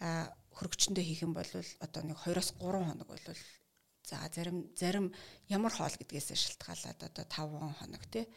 [0.00, 0.28] а
[0.58, 1.48] хөргөчөндөө хийх юм бол
[1.80, 3.24] одоо нэг 2-оос 3 хоног бол
[4.04, 5.06] за зарим зарим
[5.48, 8.28] ямар хоол гэдгээс шалтгаалаад одоо 5 хоног те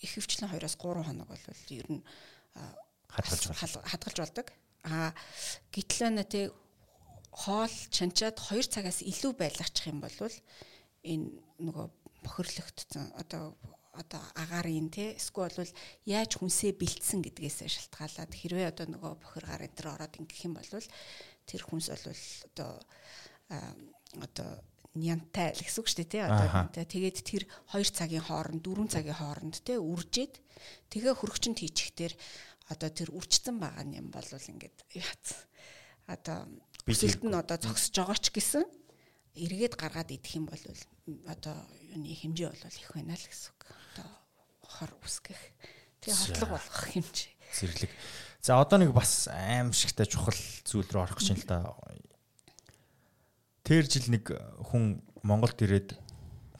[0.00, 2.02] их хвчлэн 2-оос 3 хоног бол ер нь
[3.12, 4.46] хадгалж хадгалж болдог.
[4.82, 5.14] А
[5.70, 6.50] гítл нэ те
[7.30, 10.16] хоол чанчаад 2 цагаас илүү байлгачих юм бол
[11.04, 11.26] энэ
[11.60, 11.86] нөгөө
[12.24, 13.54] бохирлогдсон одоо
[13.92, 15.72] одоо агаарын те эсвэл бол
[16.08, 20.56] яаж хүнсээ бэлдсэн гэдгээс шалтгаалаад хэрвээ одоо нөгөө бохир гар энэ төр ороод ингэх юм
[20.56, 20.66] бол
[21.44, 22.06] тэр хүнс бол
[22.48, 22.72] одоо
[24.16, 24.50] одоо
[24.96, 29.16] нянтай л гэсэн үг шүү дээ тий одоо тэгээд тэр 2 цагийн хооронд 4 цагийн
[29.16, 30.34] хооронд тий үржээд
[30.92, 32.12] тэгээ хөрөгчөнд хийчихээр
[32.72, 35.48] одоо тэр үржсэн байгаа юм бол ингээд яац
[36.08, 36.48] одоо
[36.84, 38.64] бичлэлт нь одоо зогсож байгаа ч гэсэн
[39.36, 40.64] эргээд гаргаад идэх юм бол
[41.24, 41.56] одоо
[41.92, 43.62] юуны хэмжээ бол их байна л гэсэн үг
[44.78, 45.42] хор үсгэх.
[46.00, 47.92] Тэгээ хотлог болгох хэмжээ зэрэглэг
[48.40, 51.58] за одоо нэг бас аимшигтай чухал зүйл рүү орох гэж байна л да.
[53.62, 54.32] Тэр жил нэг
[54.72, 55.94] хүн Монголд ирээд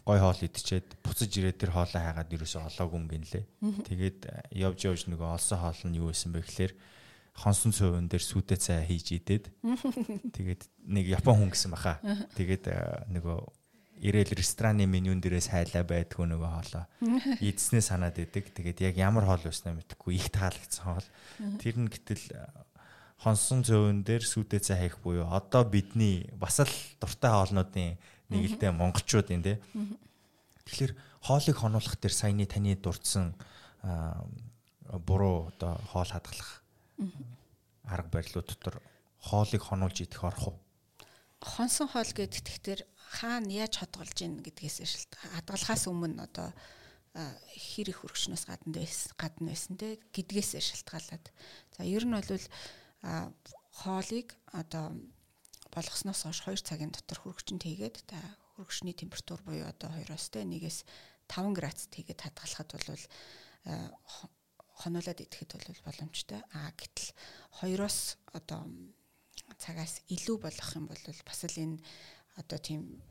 [0.07, 3.45] гой хоол идчихэд буцаж ирээд тэр хоолоо хайгаад ерөөсөө олоогүй юм гинлээ
[3.87, 4.21] тэгээд
[4.55, 6.73] явж явж нөгөө олсон хоол нь юу байсан бэ гэхээр
[7.35, 9.45] хонсон цувын дээр сүдэ цай хийж идээд
[10.37, 11.97] тэгээд нэг япон хүн гэсэн баха.
[12.37, 12.69] Тэгээд
[13.09, 13.39] нөгөө
[14.03, 16.85] ирээл рестораны менюн дээрээс хайлаа байдгүй нөгөө хоолоо
[17.49, 18.51] идснээ санаад идэг.
[18.51, 21.09] Тэгээд яг ямар хоол байснаа мэдэхгүй их таалагдсан хоол.
[21.63, 22.43] Тэр нь гэтэл э,
[23.23, 27.95] хонсон зөөвөн дээр сүдээ цай хайх буюу одоо бидний бас л дуртай хоолнуудын
[28.35, 29.57] нэг л дээ монголчуудын тий.
[30.67, 33.39] Тэгэхээр хоолыг хонуулах дээр саяны таны дурдсан
[35.07, 36.63] буруу одоо хоол хадгалах
[37.87, 38.83] арга барилууд дотор
[39.23, 40.59] хоолыг хонуулж идэх орох уу?
[41.43, 42.81] Хонсон хоол гэдэг тэгэхээр
[43.13, 46.49] хаана яаж хотголж ийн гэдгээс шалтгаан хадгалахаас өмнө одоо
[47.13, 51.25] хэр их хөргчнөөс гадна байсан гадна байсан те гэдгээс шалтгаалаад
[51.77, 52.47] за ер нь бол
[53.85, 54.97] хоолыг одоо
[55.75, 58.17] болгосноос хойш 2 цагийн дотор хөргөчөнд хийгээд та
[58.57, 60.85] хөргөчний температур буюу одоо 2-оос те 1-ээс
[61.29, 63.05] 5 градусд хийгээд хадгалахад бол
[64.83, 66.41] хонолоод идэхэд бол боломжтой.
[66.53, 67.13] А гэтэл
[67.61, 68.69] 2-оос одоо
[69.57, 71.79] цагаас илүү болох юм бол бас л энэ
[72.37, 73.03] одоо тийм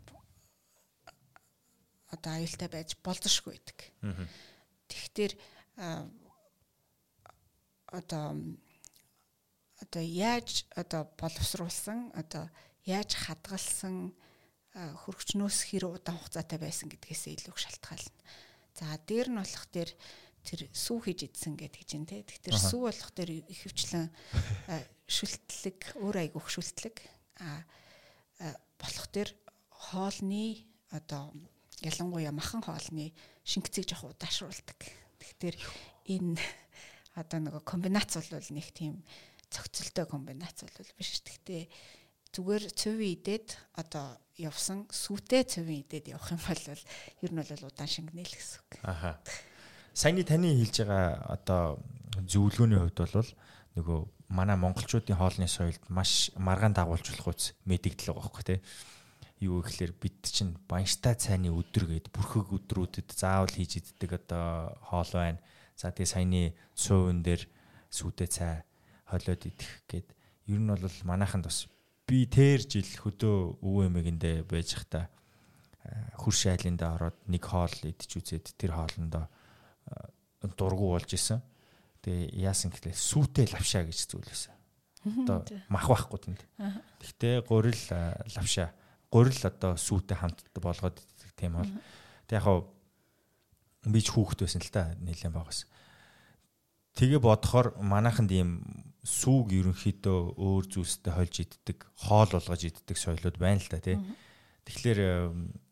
[2.12, 3.80] одоо аюултай байж болзошгүй байдаг.
[4.92, 5.34] Тэгэхээр
[7.92, 8.26] одоо
[9.82, 12.50] одоо яаж одоо боловсруулсан одоо
[12.86, 14.14] яаж хадгалсан
[14.76, 18.16] хөргчнөөс хэр удаан хугацаатай байсан гэдгээс илүү шалтгаална.
[18.76, 19.92] За дээр нь болох дээр
[20.48, 22.24] тэр сүү хийж идсэн гэдэг чинь те.
[22.24, 24.08] Тэгэхээр сүү болох дээр ихэвчлэн
[25.12, 26.96] шүлтлэг, өөр айгүйх шүлтлэг
[27.44, 27.68] а
[28.82, 29.30] болох төр
[29.70, 31.32] хоолны одоо
[31.86, 33.14] ялангуяа махан хоолны
[33.46, 34.80] шингэцийг жоох удаашруулдаг.
[35.22, 35.58] Тэгэхээр
[36.18, 36.42] энэ
[37.16, 39.06] одоо нэг комбинац бол нэг тийм
[39.50, 41.22] цогцолтой комбинац бол биш.
[41.22, 41.70] Гэхдээ
[42.32, 46.64] зүгээр цувийн идээд одоо явсан сүтээ цувийн идээд явах юм бол
[47.22, 48.72] ер нь бол удаан шингэнэ л гэсэн үг.
[48.88, 49.20] Аха.
[49.92, 51.64] Саяны таны хэлж байгаа одоо
[52.24, 53.30] зөвлөгөөний хувьд бол
[53.76, 54.00] нөгөө
[54.32, 58.60] манай монголчуудын хоолны соёлд маш маргаан дагуулж болох үз мэдэгдэл байгаа байхгүй тий.
[59.44, 65.12] Юу гэхээр бид чинь баянштай цайны өдөр гээд бүрхэг өдрүүдэд заавал хийж иддэг одоо хоол
[65.12, 65.44] байна.
[65.76, 66.42] За тэгээ саяны
[66.78, 67.44] суувн дээр
[67.92, 68.64] сүдэ цай
[69.10, 70.08] холиод идэх гээд
[70.48, 71.68] ер нь бол манайханд бас
[72.08, 75.12] би тэр жил хөдөө өвөө эмээгэндээ байж хата
[76.16, 79.26] хурш айлында ороод нэг хоол идэж үзээд тэр хоолндоо
[80.56, 81.42] дургу болж исэн.
[82.02, 84.54] Тэгээ яасан гэхлээр сүүтэй лавшаа гэж зүйл байсан.
[85.06, 86.42] Одоо мах байхгүй тэнд.
[87.02, 87.84] Гэхдээ гурил
[88.38, 88.74] лавшаа.
[89.10, 90.98] Гурил одоо сүүтэй хамт болгоод
[91.38, 91.70] тийм бол.
[92.26, 92.70] Тэг яг хав
[93.86, 95.66] би ч хүүхэд байсан л та нэлээд байгаас.
[96.98, 98.62] Тэгээ бодохоор манайханд ийм
[99.02, 103.98] сүүг ерөнхийдөө өөр зүйлстэй хольж иддэг, хоол болгож иддэг соёлууд байна л та тий.
[104.70, 105.00] Тэгэхээр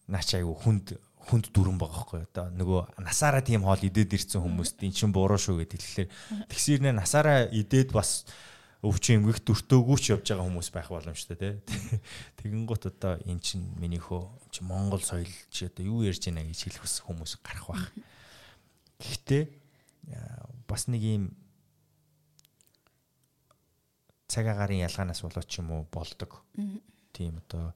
[0.10, 0.98] наач айгу хүнд
[1.30, 5.38] хүнд дүрэн байгаа хгүй одоо нөгөө насаараа тийм хоол идээд ирсэн хүмүүст эн чинь буруу
[5.38, 6.10] шүү гэдэг тэгэхээр
[6.50, 8.26] тэгсэрнэ насаараа идээд бас
[8.82, 11.54] өвчин эмгэх дүртөөгөө ч явж байгаа хүмүүс байх боломжтой тий
[12.40, 14.24] Тэгэн гут одоо эн чинь миний хөө
[14.56, 17.92] чи Монгол соёл чи одоо юу ярьж байна гэж хэлэх хүмүүс гарах байх
[19.00, 19.44] Гэхдээ
[20.68, 21.24] бас нэг юм
[24.28, 26.44] цаг агарын ялгаанаас болоод ч юм уу болдог.
[27.12, 27.76] Тийм одоо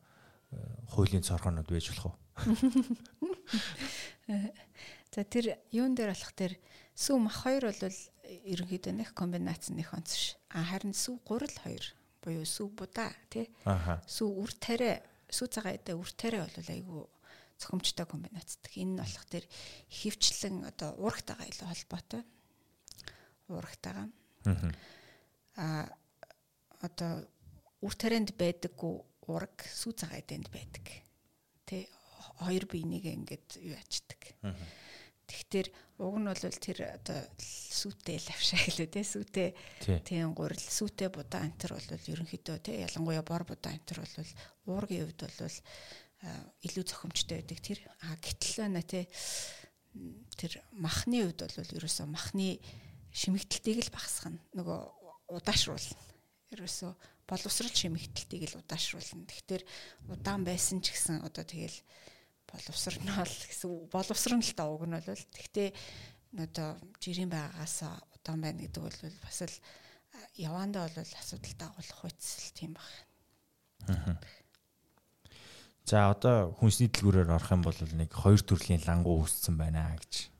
[0.92, 2.23] хуулийн цорхонод байж болох уу?
[5.14, 6.58] За тэр юун дээр болох тэр
[6.98, 10.38] сүү мах хоёр бол ерөнхийдөө нэг комбинац нэг онц ш.
[10.50, 11.86] А харин сүү гурал хоёр
[12.24, 13.50] буюу сүү будаа тий.
[14.08, 17.04] Сүү үр тариа сүү цагаан эдэ үр тариа бол айгүй
[17.62, 18.72] цохимжтой комбинацдаг.
[18.74, 19.46] Энэ нь болох тэр
[19.92, 22.24] хөвчлэн одоо уурхтайгаа илүү холбоотой.
[23.50, 24.08] Уурхтайгаа.
[25.62, 25.86] Аа
[26.82, 27.28] одоо
[27.84, 28.94] үр тарианд байдаггүй
[29.30, 30.86] ураг сүү цагаан эдэнд байдаг.
[31.68, 31.88] Тэ
[32.40, 34.22] хоёр биенийг ингээд юу ячдаг.
[35.28, 35.68] Тэгэхээр
[36.04, 39.50] уг нь бол тэр одоо сүйтэй лавшаа гэлээ те сүйтэй
[40.04, 44.16] тийм гурил сүйтэй будаа антер бол ерөнхийдөө те ялангуяа бор будаа антер бол
[44.68, 45.58] уургийн хувьд бол
[46.64, 47.80] илүү зохимжтой байдаг тэр.
[48.04, 49.08] А гэтэл байна те
[50.36, 52.60] тэр махны хувьд бол ерөөсөө махны
[53.16, 54.80] шимэгдэлтийг л багасгах нь нөгөө
[55.40, 56.04] удаашруулна.
[56.52, 56.92] Ерөөсөө
[57.28, 59.30] боловсрал шимэгдэлтийг л удаашруулна.
[59.30, 59.64] Тэгэхээр
[60.12, 61.78] удаан байсан ч гэсэн одоо тэгэл
[62.54, 65.70] боловсрнол гэсэн боловсрон л та уг нь бол тэгтээ
[66.38, 67.82] одоо жирийн байгаас
[68.14, 69.58] удаан байна гэдэг бол бас л
[70.38, 72.90] явандаа бол асуудалтай агуулах үйцэл тийм баг.
[75.84, 80.32] За одоо хүнсний дэлгүүрээр орох юм бол нэг хоёр төрлийн лангуу үүссэн байна гэж.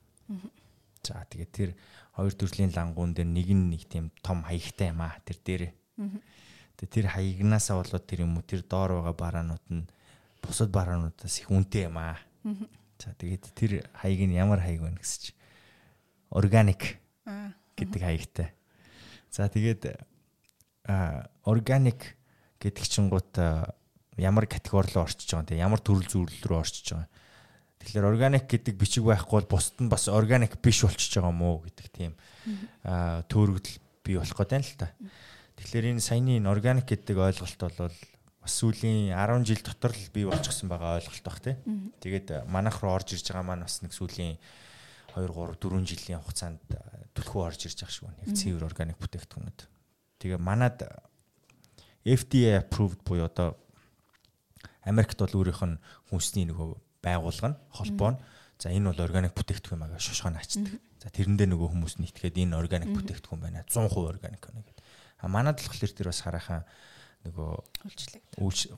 [1.04, 1.70] За тэгээд тэр
[2.16, 5.62] хоёр төрлийн лангуун дээр нэг нь нэг тийм том хаягтай юм аа тэр дээр.
[6.80, 9.84] Тэгээд тэр хаягнаасаа болоод тэр юм уу тэр доор байгаа бараанууд нь
[10.44, 12.20] бусад бараануудаас их үнэтэй юм аа.
[13.00, 15.32] За тэгээд тэр хаяг нь ямар хаяг вэ гэсэн чи
[16.30, 17.00] органик
[17.74, 18.48] гэдэг хаягтай.
[19.32, 19.98] За тэгээд
[20.86, 22.14] а органик
[22.60, 23.32] гэдэг чингууд
[24.20, 27.08] ямар категори руу орчиж байгаа те ямар төрөл зүйл рүү орчиж байгаа.
[27.82, 31.86] Тэгэхээр органик гэдэг бичиг байхгүй бол бусд нь бас органик биш болчихж байгаа мó гэдэг
[31.92, 32.12] тийм
[32.84, 34.88] төөрөгдөл бий болох гэдэг юм л та.
[35.58, 37.92] Тэгэхээр энэ саяны энэ органик гэдэг ойлголт бол
[38.44, 41.56] бас сүүлийн 10 жил дотор л бий болчихсон байгаа ойлголт баг тий.
[42.04, 44.36] Тэгээд манайх руу орж ирж байгаа маань бас нэг сүүлийн
[45.16, 46.60] 2 3 4 жилийн хугацаанд
[47.16, 48.12] түлхүү орж ирж байгаа шүү.
[48.20, 49.60] Яг цэвэр органик бүтээгдэхүүнүүд.
[50.20, 50.84] Тэгээ манад
[52.04, 53.56] FDA approved буюу одоо
[54.84, 55.80] Америкт бол өөрийнх нь
[56.12, 58.20] хүнсний нөгөө байгууллага нь холбоо нь
[58.60, 60.68] за энэ бол органик бүтээгдэхүүн мага шошгоо наачдаг.
[61.00, 63.64] За тэрэндээ нөгөө хүмүүс нь итгээд энэ органик бүтээгдэхүүн байна.
[63.64, 64.76] 100% органик байна гэдэг.
[65.24, 66.68] А манад л болохоор тэр бас хараахан
[67.24, 67.52] нөгөө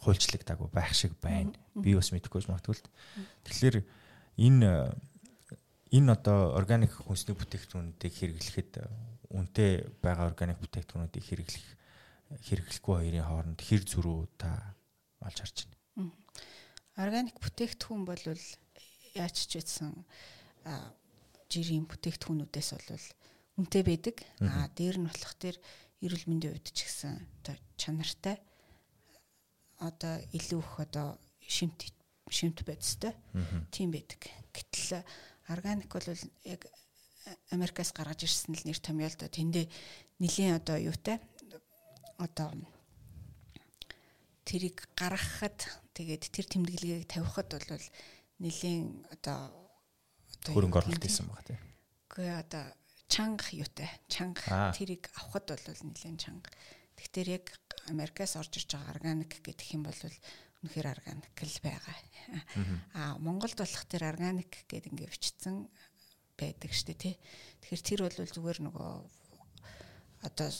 [0.02, 1.52] хуульчлагдаагүй байх шиг байна.
[1.74, 2.86] Би бас мэдэхгүй магадгүй л.
[3.44, 3.76] Тэгэхээр
[4.38, 4.94] энэ
[5.90, 8.72] энэ одоо органик хүнсний бүтээгдэхүүнүүдийг хэрэглэхэд
[9.30, 9.70] үнэтэй
[10.02, 11.66] байгаа органик бүтээгдэхүүнүүдийг хэрэглэх
[12.42, 14.74] хэрэглэхгүй хоёрын хооронд хэр зөрүү та
[15.22, 15.56] олж харж
[15.94, 16.10] байна.
[16.98, 18.24] Органик бүтээгдэхүүн бол
[19.14, 19.94] яаж ч үтсэн
[21.46, 23.06] жирийн бүтээгдэхүүнүүдээс бол
[23.62, 24.16] үнэтэй байдаг.
[24.42, 25.56] Аа дээр нь болох тэр
[26.04, 28.36] эрүүл мэндийн хувьд ч гэсэн одоо чанартай.
[29.80, 31.92] Одоо илүү их одоо шимт
[32.28, 33.14] шимт байцтай
[33.70, 34.20] тийм байдаг.
[34.52, 35.04] Гэтэл
[35.48, 36.08] органик бол
[36.44, 36.66] яг
[37.50, 39.66] Америкаас гаргаж ирсэн л нэр томьёо л да тэндээ
[40.22, 41.18] нэлийн одоо юутай?
[42.18, 42.54] Одоо
[44.46, 45.58] тэрийг гаргахад
[45.94, 47.86] тэгээд тэр тэмдэглэгийг тавихад бол
[48.38, 49.50] нэлийн одоо
[50.46, 51.60] хөрөнгө оруулалт хийсэн байгаа тийм.
[52.06, 52.64] Үгүй одоо
[53.08, 56.50] чанга юутай чанга тэрийг авахд бол нэлээд чанга.
[56.96, 57.46] Тэгэхээр яг
[57.88, 60.00] Америкаас орж ирж байгаа органик гэдэг юм бол
[60.64, 61.96] үнэхээр органик л байгаа.
[62.94, 65.68] Аа Монголд болох тэр органик гэдэг ингээ бичсэн
[66.34, 67.14] байдаг штэ тий.
[67.62, 68.92] Тэгэхээр тэр бол зүгээр нөгөө
[70.26, 70.50] одоо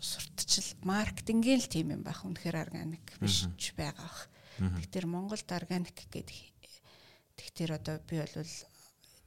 [0.00, 2.24] сурталчил маркетингийн л тийм юм байх.
[2.24, 4.28] Үнэхээр органик биш ч байгаа бах.
[4.58, 6.30] Тэгэхээр Монголд органик гэдэг
[7.36, 8.48] тэгэхээр одоо би бол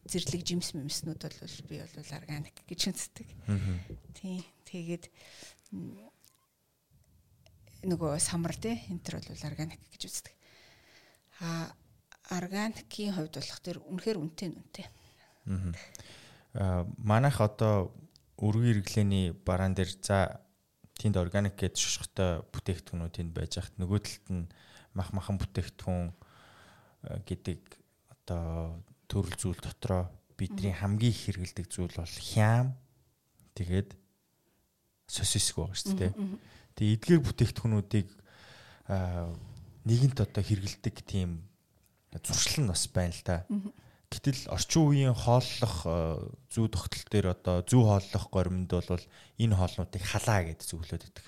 [0.08, 3.28] зэрлэг жимс мэмснүүд бол би бол органик гэж үздэг.
[4.16, 4.44] Тийм.
[4.68, 5.12] Тэгээд
[7.88, 10.34] нөгөө самар тий энэ төр бол органик гэж үздэг.
[11.44, 11.72] А
[12.34, 14.88] органикийн хувьд болох тэр үнэхээр үнэтэй үнэтэй.
[16.58, 17.94] Аа манайх одоо
[18.42, 20.42] өргөн хэрэглээний бараан дээр за
[20.98, 24.46] тэнд органик гэж шошготой бүтээгдэхүүнүүд тэнд байж хат нөгөө талд нь
[24.98, 26.10] мах махан бүтээгдэхүүн
[27.26, 27.62] гэдэг
[28.10, 32.76] одоо төрөл зүйл дотроо бидний хамгийн их хэрэгэлдэг зүйл бол хям
[33.58, 33.96] тэгээд
[35.08, 36.14] сосиск байгаа шүү дээ.
[36.76, 38.08] Тэгээ эдгээр бүтээгдэхүүнүүдийг
[39.88, 41.48] нэгэнт одоо хэрэгэлдэг тийм
[42.22, 43.38] зуршил нь бас байна л да.
[44.08, 45.84] Гэтэл орчин үеийн хооллох
[46.52, 49.04] зүү тогтол дээр одоо зүү хооллох горимд бол
[49.40, 51.28] энэ хоолнуудыг халаа гэж зөвлөд өгдөг.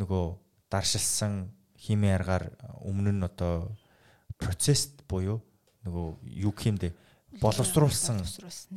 [0.00, 0.24] Нөгөө
[0.72, 3.76] даршилсан химийн аргаар өмнө нь одоо
[4.40, 5.44] процесс буюу
[5.86, 6.06] нөгөө
[6.42, 6.90] юу гэмдэ
[7.40, 8.22] боловсруулсан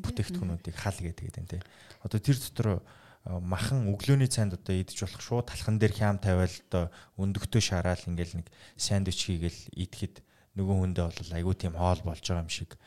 [0.06, 1.62] бүтээгдэхүүнүүдийг хал гэдэг юм тий.
[2.06, 2.82] Одоо тэр дотор
[3.26, 8.42] махан өглөөний цайнд одоо идэж болох шууд талхан дээр хям тавиал одоо өндөгтөө шараал ингээл
[8.42, 8.48] нэг
[8.80, 10.24] сандвич хийгээл идэхэд
[10.56, 12.80] нөгөө хүндээ бол айгүй тийм хоол болж байгаа юм шиг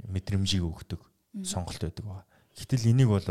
[0.00, 1.00] мэдрэмжийг өгдөг
[1.44, 2.24] сонголт байдаг ба.
[2.56, 3.26] Гэтэл энийг бол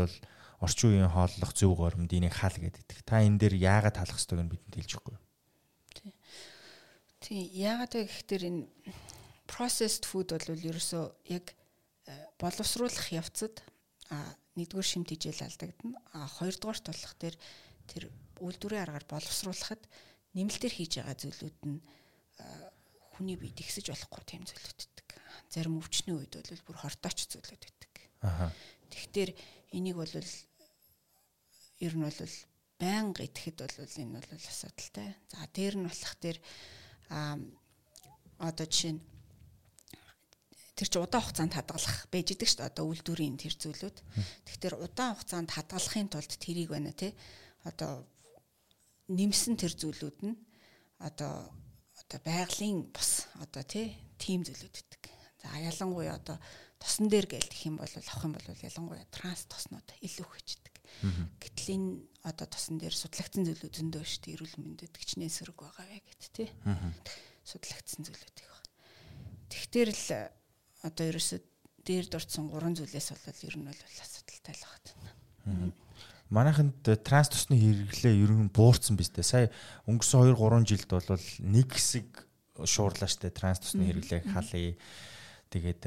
[0.60, 2.84] орчин үеийн хооллох зөв горомд энийг хаал гэдэг.
[3.04, 5.16] Та энэ дээр яагаад талах ёстойг нь бидэнд хэлж өгөхгүй.
[7.20, 7.42] Тий.
[7.58, 8.62] Яагаад вэ гэхээр энэ
[9.50, 11.54] processed food бол ерөөсөө яг
[12.06, 13.62] э, боловсруулах явцад
[14.56, 15.98] нэгдүгээр шимт хижээл алдагдана.
[16.14, 17.34] А хоёрдугаарт болох тэр
[17.86, 18.04] тэр
[18.40, 19.82] үйлдвэрийн аргаар боловсруулахад
[20.34, 21.78] нэмэлтээр хийж байгаа зүйлүүд нь
[23.16, 25.08] хүний бие тэгсэж болохгүй тийм зүйлүүд өгдөг.
[25.48, 27.94] Зарим өвчнөө үед бол бүр хортооч зүйлүүд өгдөг.
[28.20, 28.52] Аха.
[28.92, 29.30] Тэгэхээр
[29.72, 30.12] энийг бол
[31.80, 32.20] ер нь бол
[32.76, 35.16] байнга идэхэд бол энэ бол асуудалтай.
[35.32, 36.38] За дээр нь болох дээр
[37.08, 37.40] а
[38.36, 39.02] одоо жишээ нь
[40.76, 43.96] тэр чи удаан хугацаанд хадгалах байж идэг шүү дээ одоо үйлдвэрийн тэр зүйлүүд.
[44.44, 47.16] Тэгэхээр удаан хугацаанд хадгалахын тулд тэрийг байна те
[47.64, 48.04] одоо
[49.08, 50.36] нэмсэн тэр зүйлүүд нь
[51.00, 51.48] одоо
[51.96, 55.04] одоо байгалийн бус одоо тий тим зүйлүүд өгдөг.
[55.40, 56.36] За ялангуяа одоо
[56.76, 60.74] тосон дээр гээл гэх юм бол авах юм бол ялангуяа транс тоснууд илүү хүчдэг.
[61.40, 61.88] Гэтэл энэ
[62.24, 66.22] одоо тосон дээр судлагдсан зүйлүүд зөндөө шүү дээ эрүүл мэндэд гिचнээ сөрөг байгаа вэ гэд
[66.36, 66.48] тий.
[67.48, 68.70] Судлагдсан зүйлүүд их байна.
[69.50, 70.04] Тэгтэр л
[70.86, 71.44] одоо ерөөсөд
[71.86, 75.72] дээр дурдсан гурван зүйлээс бол ер нь бол асуудалтай л байна.
[76.30, 79.22] Манайханд транс тусны хэрэглээ ер нь буурсан биз дээ.
[79.22, 79.46] Сая
[79.86, 82.26] өнгөрсөн 2 3 жилд бол нэг хэсэг
[82.66, 84.74] шуурлаа штэ транс тусны хэрэглээг халъя.
[85.46, 85.82] Тэгээд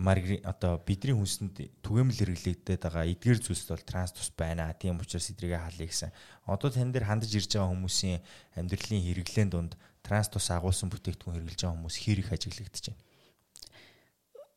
[0.00, 4.72] маргри одоо бидний хүнсэнд түгээмэл хэрэглэгдээд байгаа эдгээр зүйлс бол транс тус байна.
[4.72, 6.16] Тийм учраас эдрийг халъя гэсэн.
[6.48, 8.24] Одоо тань дээр хандаж ирж байгаа хүмүүсийн
[8.56, 13.11] амьдралын хэрэглээнд донд транс тус агуулсан бүтээгдэхүүн хэрэглэж байгаа хүмүүс хэр их ажиглагдаж байна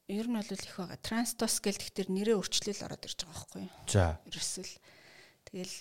[0.08, 1.00] ер нь бол их байгаа.
[1.02, 3.74] Транстос гэл тэгтэр нэрээ өөрчлөл ороод ирж байгаа байхгүй юу?
[3.90, 4.22] За.
[4.30, 4.74] Ерөөсөл
[5.50, 5.76] тэгэл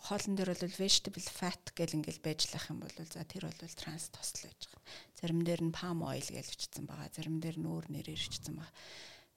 [0.00, 4.28] хоолн дээр бол vegetable fat гэл ингээл байж лах юм бол за тэр бол транстос
[4.40, 4.82] л байж байгаа.
[5.20, 7.12] Зарим дээр нь palm oil гэж бичсэн байгаа.
[7.12, 8.72] Зарим дээр нь өөр нэрээр бичсэн байгаа.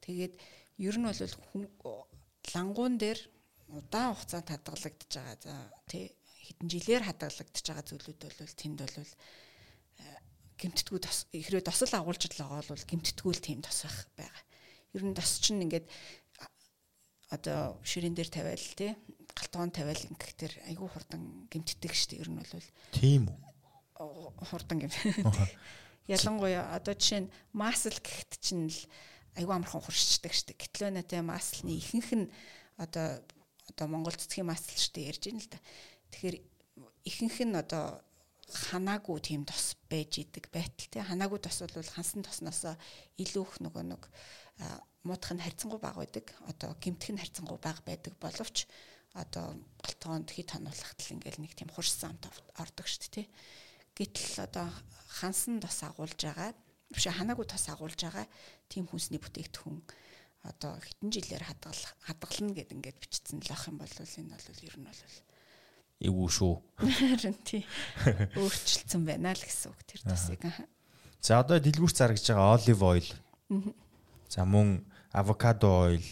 [0.07, 0.33] Тэгээд
[0.79, 1.19] ер нь бол
[2.55, 3.19] лангуун дээр
[3.67, 5.37] удаан хугацаанд хадгалагдаж байгаа.
[5.43, 5.53] За
[5.91, 6.15] тий
[6.47, 9.11] хэдэн жилээр хадгалагдаж байгаа зүйлүүд бол тэнд бол
[10.57, 10.99] гимтдгүү
[11.33, 14.41] ихрээ тосол агуулж байгаа бол гимтдгүү л тийм тос байх байгаа.
[14.93, 15.87] Ер нь тос чинь ингээд
[17.33, 18.93] одоо ширээн дээр тавиал тий
[19.33, 22.69] галтгоон тавиал ингэхтэр айгүй хурдан гимтдэг штэ ер нь бол.
[22.93, 23.33] Тийм
[23.97, 24.37] үү?
[24.45, 24.93] Хурдан гим.
[26.13, 28.79] Ялангуяа одоо жишээ нь масл гэхт чинь л
[29.33, 30.33] айгүй амархан хуршчдаг
[30.93, 32.27] нэ тий маслны ихэнх нь
[32.77, 33.25] одоо
[33.73, 35.59] одоо Монгол цэцгийн масл штэ ярьж байна л да.
[36.13, 36.37] Тэгэхээр
[37.09, 38.03] ихэнх нь одоо
[38.49, 42.75] ханаагүй тийм тос байж идэг байтал тий ханаагүй тос бол хансан тосноос
[43.17, 44.03] илүү их нөгөө нэг
[45.03, 46.31] муудах нь харьцангуй бага байдаг.
[46.47, 48.67] Одоо гимтэх нь харьцангуй бага байдаг боловч
[49.13, 49.53] одоо
[49.83, 52.25] галтгоонд хит хануулахтал ингээл нэг тийм хурсан амт
[52.57, 53.27] ордог шүү дээ тий
[53.93, 54.67] гэтэл одоо
[55.21, 56.49] хансан тос агуулж байгаа
[56.89, 58.25] биш ханаагүй тос агуулж байгаа
[58.73, 59.77] тийм хүнсний бүтээгдэхүүн
[60.49, 64.75] одоо хитэн жилээр хадгалах хадгална гэд ингээд бичсэн л ах юм бол энэ бол ер
[64.81, 65.01] нь бол
[66.03, 66.53] эвгүй шүү.
[66.83, 67.63] Харин тий.
[68.35, 70.43] Өөрчлөлтсөн байна л гэсэн үг тэр тусыг.
[71.23, 73.07] За одоо дэлгүүрт заргаж байгаа olive oil.
[74.27, 74.83] За мөн
[75.15, 76.03] avocado oil,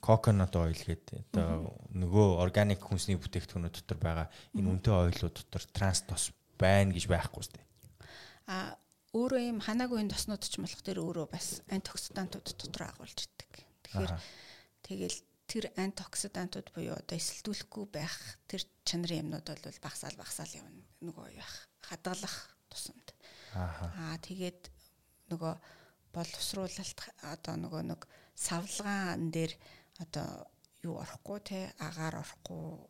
[0.00, 4.26] coconut oil гэдэг одоо нөгөө органик хүнсний бүтээгдэхүүнүүд дотор байгаа
[4.56, 7.60] энэ үнэтэй ойлууд дотор транс тос байна гэж байхгүй сте.
[8.48, 8.76] А
[9.14, 13.52] өөрөө юм ханаагүй энэ тоснууд ч болох тэр өөрөө бас антиоксидантууд дотор агуулж идэг.
[13.84, 14.12] Тэгэхээр
[14.84, 15.18] тэгэл
[15.50, 18.14] тэр антиоксидантууд буюу одоо эсэлдүүлэхгүй байх
[18.46, 20.86] тэр чанарын юмнууд бол багасаал багасаал явна.
[21.02, 22.36] Нөгөө яах хадгалах
[22.70, 23.08] тусамд.
[23.58, 24.70] Аа тэгээд
[25.34, 25.54] нөгөө
[26.14, 28.06] боловсруулалт одоо нөгөө нэг
[28.38, 29.52] савлгаан дээр
[29.98, 30.46] одоо
[30.86, 32.86] юу орохгүй те агаар орохгүй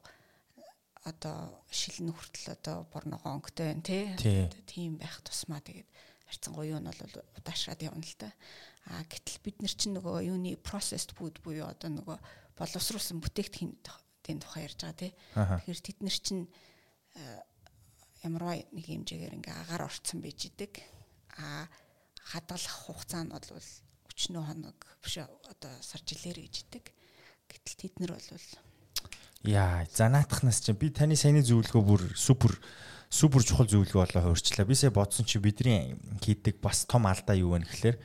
[1.08, 5.88] одоо шилэн хүртэл одоо борногоо өнгөтэй байна те тийм байх тусмаа тэгээд
[6.28, 8.30] харьцангуй юу нь бол удаашраад явна л та.
[8.86, 12.18] А гэтэл бид нар чинь нөгөө юуны processed food буюу одоо нөгөө
[12.60, 15.12] боловсруулсан бүтээгдэхүүн тухай ярьж байгаа тий.
[15.34, 16.44] Тэгэхээр тэд нар чинь
[18.22, 20.84] ямарваа нэг хэмжээгээр ингээ агаар орцсон байж идэг.
[21.40, 21.66] А
[22.20, 23.48] хадгалах хугацаа нь бол
[24.12, 26.84] өчнөө хоног биш одоо сар жилээр гэж идэг.
[27.48, 28.28] Гэтэл тэд нар бол
[29.40, 32.60] Яа, занаатахнаас чинь би таны саяны зөвлөгөө бүр супер
[33.08, 34.68] супер чухал зөвлөгөө болоо хуурчлаа.
[34.68, 37.96] Бисээ бодсон чи бидний хийдэг бас том алдаа юу вэ гэхээр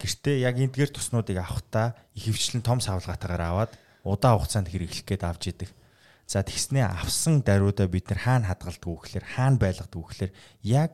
[0.00, 3.72] гэртээ яг эдгээр туснуудыг авахтаа ихэвчлэн том савлгаатаагаар аваад
[4.04, 5.70] удаан хугацаанд хэрэглэх гээд авч идэг.
[6.30, 10.32] За тэгснээ авсан даруйдаа бид нар хаана хадгалдаг вэ гэхээр хаана байлгадаг вэ гэхээр
[10.62, 10.92] яг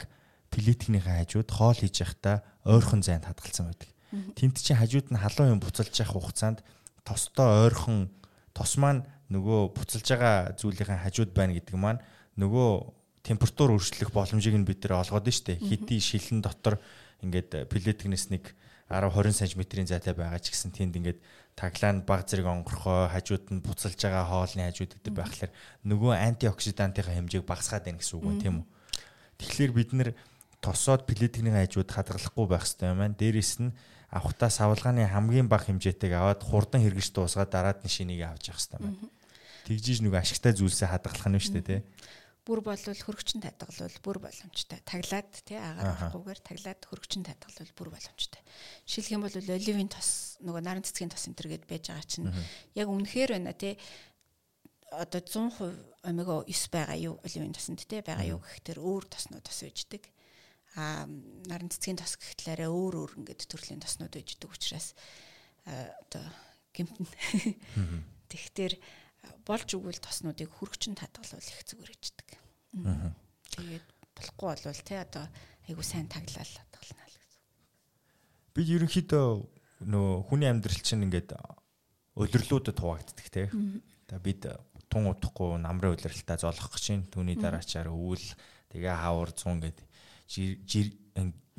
[0.49, 3.91] плитгэнийхээ хажууд хоол хийж явахдаа ойрхон зайд хадгалсан байдаг.
[4.33, 6.65] Тэнт чинь хажууд нь халуун юм буцалж явах хугацаанд
[7.05, 8.09] тостой ойрхон
[8.57, 12.01] тос маань нөгөө буцалж байгаа зүйлийн хажууд байна гэдэг маань
[12.41, 12.71] нөгөө
[13.27, 16.79] температур өөрчлөх боломжийг нь бид нэр олгоод штэ хэдий шилэн дотор
[17.21, 18.55] ингээд плетигнес нэг
[18.87, 21.18] 10 20 см-ийн зайтай байгаа ч гэсэн тэнд ингээд
[21.59, 27.43] таглаанд баг зэрэг онгорхой хажууд нь буцалж байгаа хоолны хажууд гэдэг байхлаар нөгөө антиоксидантын хэмжээг
[27.43, 28.66] багасгаад байна гэсэн үг байна тийм үү.
[29.43, 30.09] Тэгэхээр бид нэр
[30.62, 33.18] тосоод плетигний хажууд хадгалахгүй байх хэрэгтэй юм байна.
[33.18, 33.74] Дээрээс нь
[34.14, 38.80] авахтаа савлгааны хамгийн бага хэмжээтэйг аваад хурдан хэрэгж дуусгаад дараад нь шинийг авч явах хэрэгтэй
[38.87, 39.11] байна.
[39.66, 41.80] Тэгжиж нөгөө ашигтай зүйлсээ хадгалах нь шүү дээ тий
[42.47, 44.78] бүр болвол хөргөчн татгалвал бүр боломжтой.
[44.86, 48.42] Таглаад тий агаар авахгүйгээр таглаад хөргөчн татгалвал бүр боломжтой.
[48.86, 52.30] Шилэх юм бол оливын тос нөгөө наран цэцгийн тос энэ төргээд байж байгаа чинь
[52.78, 53.74] яг үнэхээр байна тий
[54.94, 59.61] одоо 100% омега 9 байгаа юу оливын тоснд тий байгаа юу гэхээр өөр тоснууд бас
[59.66, 60.07] үйждэг.
[60.78, 61.11] А
[61.51, 64.94] наран цэцгийн тос гэхлээрээ өөр өөр ингээд төрлийн тоснууд үйждэг учраас
[65.66, 66.22] одоо
[66.70, 67.11] гэмтэн.
[68.30, 68.72] Тэгтэр
[69.47, 72.29] болж өгвөл тоснуудыг хөргөчн татгалвал их зүгээр ичдэг.
[73.57, 75.24] Тэгээд болохгүй болвол те одоо
[75.68, 77.43] айгу сайн таглал татгална л гэсэн.
[78.55, 79.27] Бид ерөнхийдөө
[79.87, 81.37] нөө хүний амьдрал чинь ингээд
[82.16, 83.51] улирлуудад хуваагддаг те.
[84.09, 84.47] За бид
[84.89, 88.24] тун утахгүй намрын улиралтаа зоолох гэж чинь түүний дараачаар өвөл
[88.72, 89.79] тэгээ хавар 100 гэд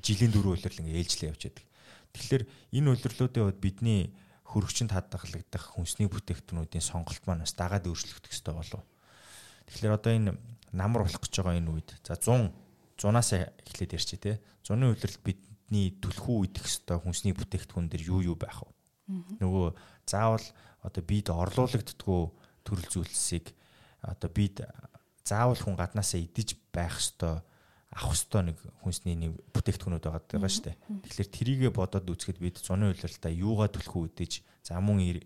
[0.02, 1.66] жилийн дөрөв улирал ингээд ээлжлээ явж байдаг.
[2.14, 2.44] Тэгэхээр
[2.74, 4.02] энэ улирлуудын хувьд бидний
[4.48, 8.84] хөрөгчөнд хадгалагдах хүнсний бүтээгдэхүүнүүдийн сонголт маань бас дагаад өөрчлөгдөх ёстой болов.
[9.68, 10.32] Тэгэхээр одоо энэ
[10.72, 12.56] намар болох гэж байгаа энэ үед за 100
[12.98, 14.36] 100-аас эхлээд ярьчих тий.
[14.66, 18.72] 100-ны үйлрэлт бидний түлхүү идэх ёстой хүнсний бүтээгдэхүүн дэр юу юу байх вэ?
[19.44, 19.76] Нөгөө
[20.10, 20.44] заавал
[20.82, 22.22] одоо бид орлуулагддггүй
[22.66, 23.54] төрөл зүйлсийг
[24.02, 24.66] одоо бид
[25.28, 27.44] заавал хүн гаднаасаа идэж байх ёстой
[27.92, 30.78] авах ёстой нэг хүнсний нэг бүтээгдэхүүнүүд байгаа шүү дээ.
[31.08, 34.32] Тэгэхээр трийгээ бодоод үзэхэд бид зуны үйлрэлтаа юугаа түлхүү үдэж
[34.68, 35.24] за мөн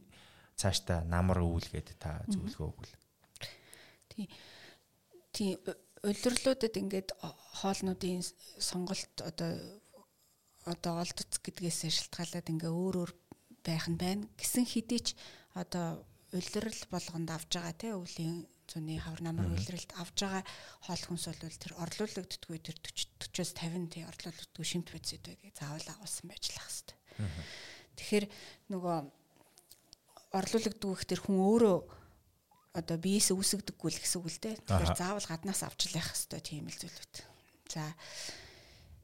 [0.62, 2.94] цаашдаа намар өвлгээд та зөвлөгөө өгвөл.
[4.14, 4.26] Тий.
[5.34, 5.58] Тий
[6.06, 7.10] улирлуудад ингээд
[7.62, 8.22] хоолнуудын
[8.62, 9.82] сонголт одоо
[10.70, 13.12] одоо олдоц гэдгээс шалтгаалаад ингээ өөр өөр
[13.66, 14.30] байх нь байна.
[14.38, 15.08] Гисэн хэдий ч
[15.58, 20.44] одоо улирал болгонд авж байгаа те өвлийн зуны хавар намар үйлрэлт авж байгаа
[20.88, 26.32] хоол хүнс бол тэр орлуулагддгүй тэр 40-40-оос 50 тий орлуулагддгүй шимт бодис гэдгийг заавал агуулсан
[26.32, 26.96] байж лах хэвээр.
[28.00, 28.26] Тэгэхээр
[28.72, 28.98] нөгөө
[30.40, 31.78] орлуулагддгүй их тэр хүн өөрөө
[32.80, 34.56] одоо биеэс үүсгдэггүй л гэсэн үг л дээ.
[34.64, 37.16] Тэгэхээр заавал гаднаас авч лах хэвээр тийм л зүйлүүд.
[37.68, 37.84] За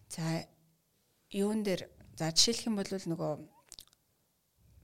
[0.07, 0.47] за
[1.35, 3.33] юун дээр за жишээлх юм бол нөгөө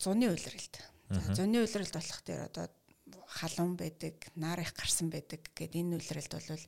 [0.03, 0.75] зуны үйлрэлт.
[1.15, 2.67] За зуны үйлрэлт болох дээр одоо
[3.33, 6.65] халуун байдаг, нар их гарсан байдаг гэд энэ үйлрэлд бол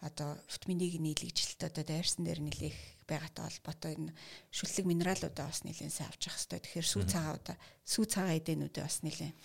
[0.00, 4.12] одоо витаминыг нийлэгжилт одоо дайрсан дээр нэлээх байгаатай холбоотой энэ
[4.50, 6.60] шүлэг минералуудаа бас нэлээд сайн авч явах хэрэгтэй.
[6.64, 9.36] Тэгэхээр сүү цагаудаа сүү цагаан эдэнүүдээ бас нэлээд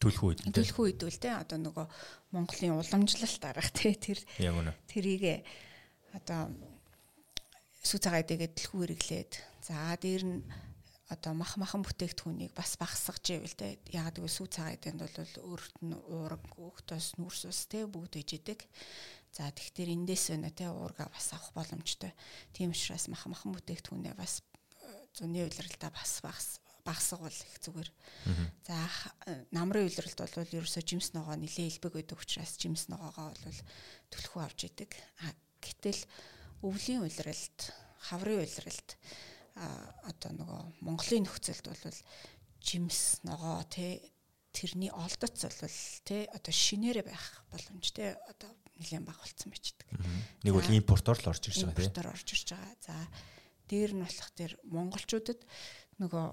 [0.00, 1.86] төлхөө үед төлхөө идвэл те одоо нөгөө
[2.32, 4.18] Монголын уламжлалт арга те тэр
[4.88, 5.44] тэрийг
[6.16, 6.50] одоо
[7.84, 9.32] сүү цагаан эдэгээ төлхөө хэрэглээд.
[9.62, 10.40] За дээр нь
[11.10, 15.76] одоо мах махан бүтээгдэхүүнийг бас багасгаж ивэл те яг гэвэл сүү цагаан эдэнд бол өөрт
[15.82, 18.62] нь уураг өгтөөс нүрс ус те бүгд иж идэг.
[19.34, 22.14] За тэгэхээр эндээс өнө те уурга бас авах боломжтой.
[22.54, 24.46] Тийм учраас мах махан бүтээгдэхүүнээ бас
[24.86, 24.86] э,
[25.18, 27.90] зуны үйлрэлтэ бас багас багасгавал их зүгээр.
[28.66, 28.78] За
[29.50, 33.60] намрын үйлрэлт бол ерөөсөө жимс ногоо нилээ илбэг байдаг учраас жимс ногоогоо бол
[34.14, 34.94] төлхөө авч идэг.
[35.60, 36.00] Гэтэл
[36.64, 37.74] өвлийн үйлрэлт,
[38.08, 38.96] хаврын үйлрэлт
[39.56, 41.98] одоо нөгөө Монголын нөхцөлд бол
[42.60, 44.00] жимс ногоо те
[44.52, 49.86] тэрний олдоц бол те одоо шинээрээ байх боломж те одоо нэлээд баг болцсон байждаг.
[50.42, 51.82] Нэг бол импортоор л орж ирж байгаа те.
[51.86, 52.74] Импортоор орж ирж байгаа.
[52.80, 52.96] За
[53.70, 55.40] дээр нь болох тэр монголчуудад
[56.02, 56.26] нөгөө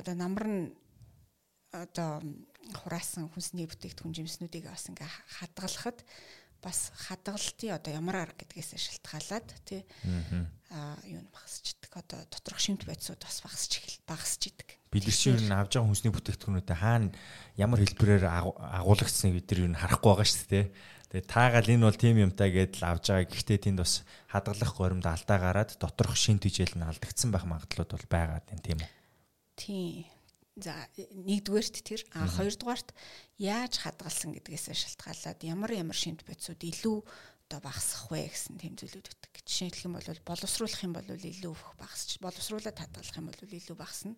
[0.00, 0.64] одоо намар нь
[1.74, 2.22] одоо
[2.80, 5.10] хураасан хүнсний бүтээгдэхүүн жимснүүдийг бас ингээ
[5.42, 5.98] хадгалахад
[6.64, 9.84] бас хадгалтын одоо ямар арга гэдгээс шалтгаалаад тий
[10.72, 14.80] аа юу н багасчдаг одоо доторх шимт байцууд бас багасч ихэл багасч идэг.
[14.88, 17.12] Бэлэрчээр нь авж байгаа хүнсний бүтээгдэхүүнүүдэд хаана
[17.60, 20.66] ямар хэлбэрээр агуулгдсныг бид нар юу н харахгүй байгаа шүү дээ.
[21.14, 23.30] Тэгээ таагаал энэ бол тим юмтай гэдэл авж байгаа.
[23.30, 24.02] Гэхдээ тэнд бас
[24.32, 28.90] хадгалах горимд алдаа гараад доторх шин тижэл нь алдагдсан байх магадлалууд бол байгаа тийм үү?
[29.54, 30.13] Тийм.
[30.54, 32.94] За нэгдүгээрт тэр а хоёрдугаарт
[33.42, 37.02] яаж хадгалсан гэдгээс шалтгаалаад ямар ямар шинж бодисууд илүү
[37.50, 39.34] одоо багасах вэ гэсэн тийм зүйлүүд өгдөг.
[39.42, 44.14] Жишээлх юм бол боловсруулах юм бол илүү багасч боловсруулаад хадгалах юм бол илүү багасна.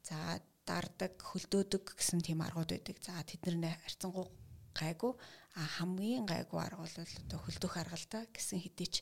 [0.00, 2.96] За дардаг, хөлдөөдөг гэсэн тийм аргууд байдаг.
[3.04, 4.26] За тэднэрнээ харьцангуй
[4.72, 5.12] гайгүй
[5.54, 8.96] а хамгийн гайгүй арга бол одоо хөлдөх арга л да гэсэн хэдий ч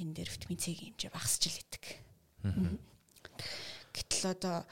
[0.00, 1.84] энэ дээр витамин С-ийн хэмжээ багасч л идэг.
[4.16, 4.66] л одоо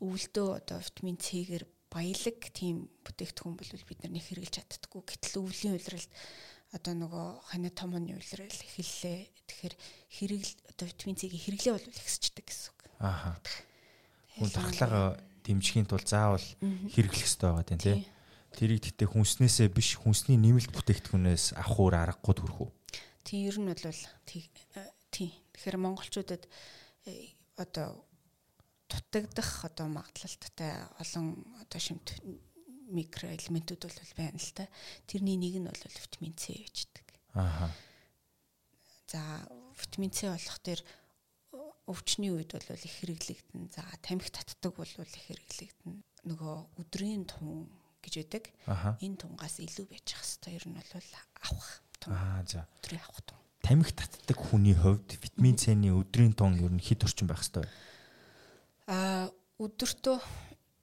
[0.00, 5.02] өвөлдөө одоо витамин С-гээр баялаг тийм бүтээгдэхүүн бол бид нар нэг хэрэгжилж чаддаггүй.
[5.06, 6.12] Гэтэл өвлийн улиралд
[6.76, 9.18] одоо нөгөө хани томооны улирал эхэллээ.
[9.48, 9.74] Тэгэхээр
[10.20, 12.80] хэрэгл одоо витамин С-ийг хэрэглээ бол ихсчдэг гэсэн үг.
[13.00, 13.40] Ааха.
[14.36, 15.08] Хүн тархлаагаа
[15.46, 16.44] дэмжихийн тулд заавал
[16.92, 18.04] хэрэглэх хэрэгтэй байгаа тийм тий.
[18.56, 22.70] Тэрийг тэгтээ хүнснээсээ биш хүнсний нэмэлт бүтээгдэхүүнээс авах өөр аргагүй төрөх үү?
[23.24, 24.48] Тийм ер нь бол тий.
[25.12, 26.44] Тэгэхээр монголчуудад
[27.08, 28.04] э, одоо
[28.88, 32.14] дутагдах одоо магадлалтай олон одоо шимт
[32.90, 34.70] микроэлементүүд бол байна л та.
[35.10, 37.06] Тэрний нэг нь бол витамин С гэждэг.
[37.34, 37.70] Аа.
[39.10, 39.20] За
[39.74, 40.80] витамин С болох тэр
[41.86, 43.70] өвчний үед бол их хэрэглэгдэн.
[43.74, 46.02] За тамхи татдаг бол их хэрэглэгдэн.
[46.26, 47.70] Нөгөө өдрийн тун
[48.02, 48.44] гэж байдаг.
[49.02, 50.90] Энэ тунгаас илүү байж ах хэвээр ер нь бол
[51.42, 51.70] авах.
[52.06, 52.66] Аа за.
[52.82, 53.38] Өдрийн авах тун.
[53.62, 57.66] Тамхи татдаг хүний хувьд витамин С-ний өдрийн тун ер нь хэд орчим байх хэвээр?
[58.86, 59.26] Аа
[59.58, 60.16] өдөртөө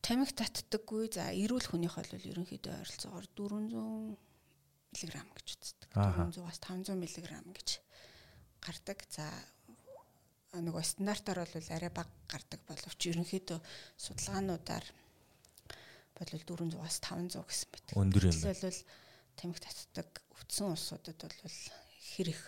[0.03, 4.17] тамхи татдаггүй за эрүүл хүнийх бол ерөнхийдөө ойролцоогоор 400
[5.23, 5.89] мг гэж үздэг.
[5.95, 7.69] 400-аас 500 мг гэж
[8.59, 8.99] гардаг.
[9.07, 9.29] За
[10.53, 13.59] нөгөө стандартаар бол арай бага гардаг боловч ерөнхийдөө
[13.97, 14.85] судалгаануудаар
[16.19, 17.95] бол 400-аас 500 гэсэн мэт.
[17.97, 18.59] Өндөр юм байна.
[18.59, 18.79] Бол
[19.39, 21.57] тамхи татдаг өвдсөн улсуудад бол
[22.13, 22.41] хэрэг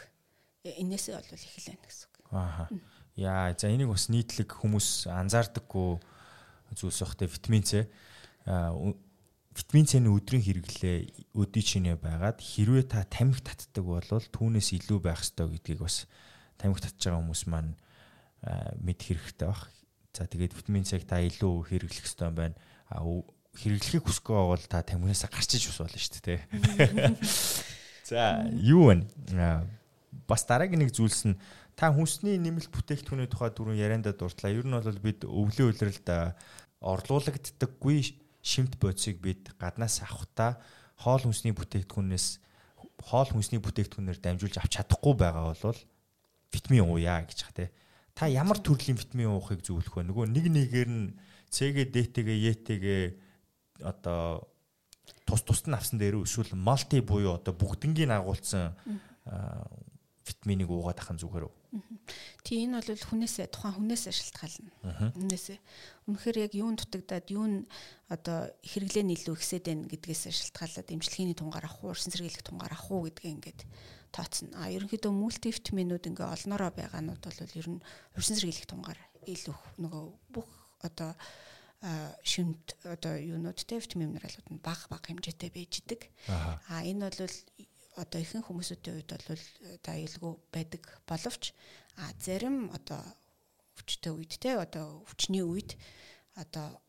[0.65, 2.15] энээсээ бол эхэлнэ гэсэн үг.
[2.33, 2.69] Аа.
[3.15, 5.99] Яа, за энийг бас нийтлэг хүмүүс анзаардаггүй
[6.75, 7.87] зүйлс багтай витамин С.
[9.55, 15.23] Витамин С-ны өдрийн хэрэглээ өдий чинээ байгаад хэрвээ та тамхи татдаг бол түүнээс илүү байх
[15.23, 16.11] ёстой гэдгийг бас
[16.59, 17.71] тамхи татж байгаа хүмүүс маань
[18.83, 19.71] мэдэх хэрэгтэй баг.
[20.11, 22.59] За тэгээд витамин С-г та илүү хэрэглэх ёстой байна.
[22.91, 22.99] А
[23.55, 26.39] хэрэглэхийг хүсэхгүй бол та тамхинасаа гарчиж ус болно шүү дээ.
[28.11, 29.07] За юу вэ?
[30.27, 31.39] Бас дараагийн нэг зүйлс нь
[31.75, 34.51] та хүнсний нэмэлт бүтээгдэхүүний тухай дөрөв яриандаа дурдлаа.
[34.51, 36.07] Ер нь бол бид өвлийн үйлрэлд
[36.79, 37.97] орлуулагддаггүй
[38.39, 40.63] шимт бодисыг бид гаднаас авахта
[40.95, 42.27] хоол хүнсний бүтээгдэхүүнээс
[43.03, 45.79] хоол хүнсний бүтээгдэхүүнээр дамжуулж авч чадахгүй байгаа бол
[46.53, 47.73] витамин ууя гэж байгаа те.
[48.15, 50.07] Та ямар төрлийн витамин уухыг зөвлөх вэ?
[50.07, 51.19] Нөгөө нэг нэгээр нь
[51.51, 53.03] С-гээ, Д-тэгээ, Е-тэгээ
[53.83, 54.47] одоо
[55.27, 58.75] тус тусад нь авсан дээр эсвэл малти буюу одоо бүгднгийн агуулсан
[60.25, 61.53] витаминыг уугаад ахын зүгээр үү?
[62.43, 64.71] Тийм энэ бол хүнээсээ тухайн хүнээсээ шалтгаална.
[65.13, 65.57] Хүнээсээ
[66.09, 67.55] үнэхээр яг юунд дутагдаад юу н
[68.09, 72.89] одоо хэрэглээ нийлүү ихсээд байна гэдгээс шалтгаалаад эмчилгээний тунгаар авах уу, урьсан сэргийлэх тунгаар авах
[72.89, 73.61] уу гэдгээ ингээд
[74.13, 74.49] тооцно.
[74.57, 77.83] А ерөнхийдөө мультивитаминууд ингээ олноороо байгаанууд бол ер нь
[78.15, 80.49] урьсан сэргийлэх тунгаар илүү нөгөө бүх
[80.81, 81.13] одоо
[82.23, 86.01] шимт одоо юунуудтэй витамин минералууд нь бага бага хэмжээтэй байж идэг.
[86.29, 87.35] А энэ бол
[87.95, 89.43] одоо ихэнх хүмүүсийн хувьд бол
[89.79, 91.55] одоо аюулгүй байдаг боловч
[91.97, 93.01] а зарим одоо
[93.79, 95.79] өвчтэй үед те одоо өвчний үед
[96.35, 96.79] одоо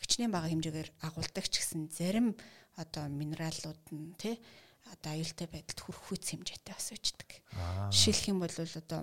[0.00, 2.36] хичнээн бага хэмжээгээр агуулдаг ч гэсэн зарим
[2.76, 4.36] одоо минералууд нь те
[4.92, 7.30] одоо аюултай байдалд хүрэх үс хэмжээтэй бас өчдөг.
[7.92, 9.00] Жишээлх юм бол одоо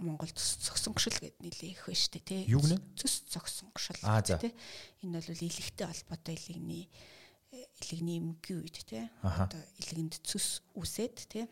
[0.00, 2.42] Монголд цогсонгошил гэд нэлээ их байна шүү дээ тий.
[2.48, 2.78] Юу гэнэ?
[2.96, 4.00] Цэс цогсонгошил
[4.40, 4.52] тий.
[5.04, 6.88] Энэ бол илэгтэй холбоотой илэгний
[7.52, 11.44] илэгний эмгийн үед тий одоо илгэнд цус үсээд тий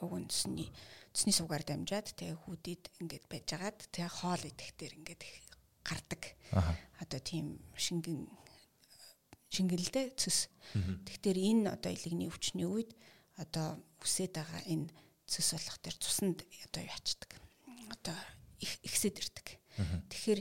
[0.00, 0.72] уг үнсний
[1.16, 5.22] цэсний сугаар дамжаад тий хүүдэд ингээд байжгаад тий хоол идэхтэр ингээд
[5.80, 6.36] гардаг.
[7.00, 8.28] Одоо тийм шингэн
[9.48, 10.52] шингэлдэ цэс.
[11.08, 12.92] Тэгэхээр энэ одоо илэгний өвчний үед
[13.40, 14.92] одоо үсээд байгаа энэ
[15.24, 17.30] цэс болох төр цуснд одоо яачдаг.
[17.96, 18.16] Одоо
[18.60, 19.46] ихсэд ирдэг.
[20.12, 20.40] Тэгэхээр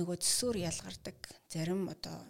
[0.00, 1.18] нөгөө цэсөөр ялгардаг
[1.52, 2.24] зарим одоо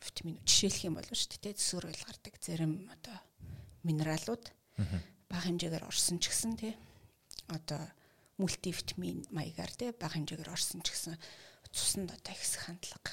[0.00, 3.16] витамин жишээлх юм бол шүү дээ зөвсөр ойл гардаг зарим одоо
[3.84, 4.44] минералууд
[5.28, 6.74] бага хэмжээгээр орсон ч гэсэн тий
[7.48, 7.80] одоо
[8.40, 11.14] мультивитамин маягаар тий бага хэмжээгээр орсон ч гэсэн
[11.70, 13.12] цуснд одоо ихсэх хандлага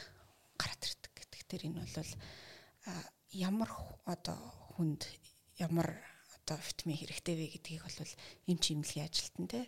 [0.58, 1.42] гараад ирдэг гэдэг.
[1.48, 2.12] Тэр энэ бол
[3.32, 3.70] ямар
[4.10, 4.38] одоо
[4.76, 5.06] хүнд
[5.62, 5.94] ямар
[6.42, 8.14] одоо витамин хэрэгтэй вэ гэдгийг бол
[8.50, 9.64] эм чимлэгийн ажилтан тий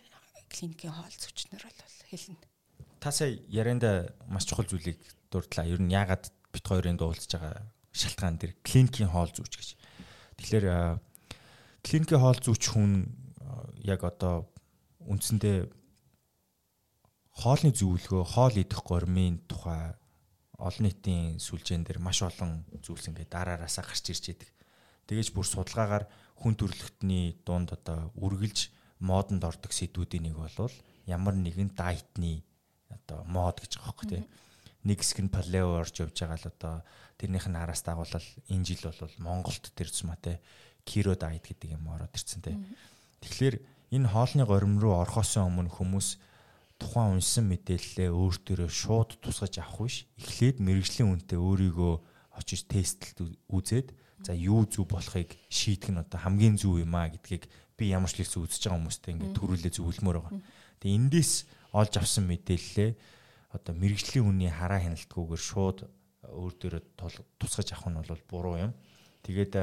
[0.50, 2.42] клиникийн хоол зүйчнэр бол хэлнэ.
[2.98, 4.98] Та сая ярианда маш чухал зүйлийг
[5.30, 5.64] дурдлаа.
[5.64, 9.70] Ер нь яагаад бит хоёрын дуулж байгаа шалтгаан дээр клиникийн хоол зүүч гэж.
[10.38, 10.66] Тэгэхээр
[11.82, 13.10] клиникийн хоол зүүч хүн
[13.82, 14.46] яг одоо
[15.06, 15.66] үндсэндээ
[17.40, 19.96] хоолны зөвлөгөө, хоол идэх гормын тухай
[20.60, 24.50] олон нийтийн сүлжээн дээр маш олон зүйлс ингээд дараараасаа гарч ирж байдаг.
[25.08, 26.04] Тэгэж бүр судалгаагаар
[26.36, 28.70] хүн төрөлхтний дунд одоо үргэлж
[29.00, 30.74] модонд ордог сэдвүүдийн нэг бол
[31.08, 32.44] ямар нэгэн дайтны
[32.92, 34.24] одоо мод гэж байгаа хөөх тийм
[34.84, 36.74] нэг хэсэг нь палео орж явж байгаа л одоо
[37.20, 40.40] тэрнийх нь араас дагуулал энэ жил бол Монголд тэр цуматай
[40.88, 42.56] киро дайт гэдэг юм ороод ирсэн те.
[43.20, 43.56] Тэгэхээр
[43.92, 46.16] энэ хоолны горим руу орохоос өмнө хүмүүс
[46.80, 50.08] тухайн унсан мэдээллээ өөртөө шууд тусгаж авах биш.
[50.16, 51.94] Эхлээд мэрэгжлийн үнэтэй өөрийгөө
[52.40, 53.92] очиж тестлд үзээд
[54.24, 57.44] за юу зөв болохыг шийдэх нь одоо хамгийн зөв юм а гэдгийг
[57.76, 60.40] би ямар ч хэлсэн үзэж байгаа хүмүүстэй ингээд төрүүлээ зөвлөмөр байгаа.
[60.80, 61.32] Тэгээ эндээс
[61.76, 62.90] олж авсан мэдээллээ
[63.50, 65.78] одоо мэрэгжлийн үнийн хараа хяналтгүйгээр шууд
[66.30, 66.82] өөр дээрээ
[67.38, 68.72] тусгаж авах нь бол буруу юм.
[69.26, 69.54] Тэгээд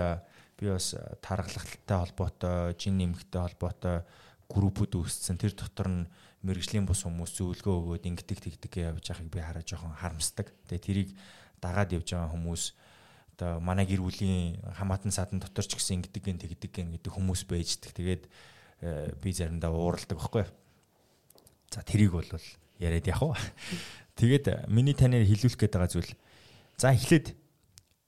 [0.59, 4.03] би бас тархалгатай холбоотой, жин нэмэгтэй холбоотой
[4.51, 5.39] группүүд үүссэн.
[5.39, 6.01] Тэр дотор нь
[6.43, 10.51] мэрэгжлийн бус хүмүүс зөвлөгөө өгөөд ингэдэг тэгдэг явж байгааг би хараа жоохон харамсдаг.
[10.67, 11.09] Тэгээ тэрийг
[11.63, 12.63] дагаад явж байгаа хүмүүс
[13.37, 17.45] одоо манай гэр бүлийн хамаатан садан дотор ч гэсэн ингэдэг гэн тэгдэг гэн гэдэг хүмүүс
[17.45, 17.93] байждаг.
[17.93, 18.23] Тэгээд
[19.21, 20.45] би заримдаа ууралдаг байхгүй.
[21.69, 22.29] За тэрийг бол
[22.79, 23.41] яриад явах.
[24.17, 26.11] Тэгээд миний танаар хэлүүлэх гээд байгаа зүйл
[26.77, 27.37] за эхлээд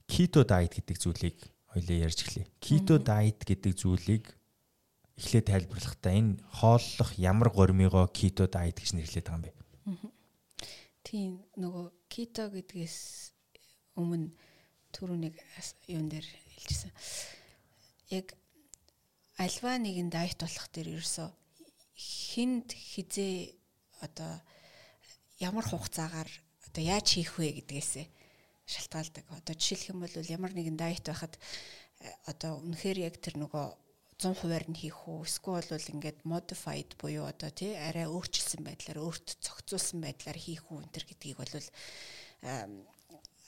[0.09, 1.37] кето дайет гэдэг зүйлийг
[1.69, 2.49] хоёлаа ярьж эхлэе.
[2.57, 4.25] Кето дайет гэдэг зүйлийг
[5.19, 9.51] эхлээд тайлбарлахдаа энэ хооллох ямар гормигоо кето дайет гэж нэрлэдэг юм бэ?
[11.05, 12.97] Тийм нөгөө кето гэдгээс
[13.97, 14.33] өмнө
[14.95, 15.35] түрүүнийг
[15.91, 16.91] юун дээр хэлжсэн.
[18.09, 18.33] Яг
[19.37, 21.29] альва нэгэн дайет болох дээр ерөөсө
[21.93, 23.53] хинд хизээ
[24.01, 24.41] одоо
[25.39, 26.29] ямар хугацаагаар
[26.67, 28.07] одоо яаж хийх вэ гэдгээсээ
[28.69, 29.25] шалтгаалдаг.
[29.33, 31.39] Одоо жишээлх юм бол ямар нэгэн дайет байхад
[32.29, 33.65] одоо үнэхээр яг тэр нөгөө
[34.19, 39.39] 100%-аар нь хийх үү эсвэл бол ингээд modified буюу одоо тий арай өөрчилсөн байдлаар өөрт
[39.39, 41.55] цогцолсон байдлаар хийх үү энэ төр гэдгийг бол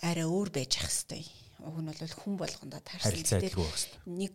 [0.01, 1.27] арай өөр байж ах хэвээр.
[1.61, 3.19] Уг нь бол хүн болгондоо таарсан.
[4.07, 4.33] Нэг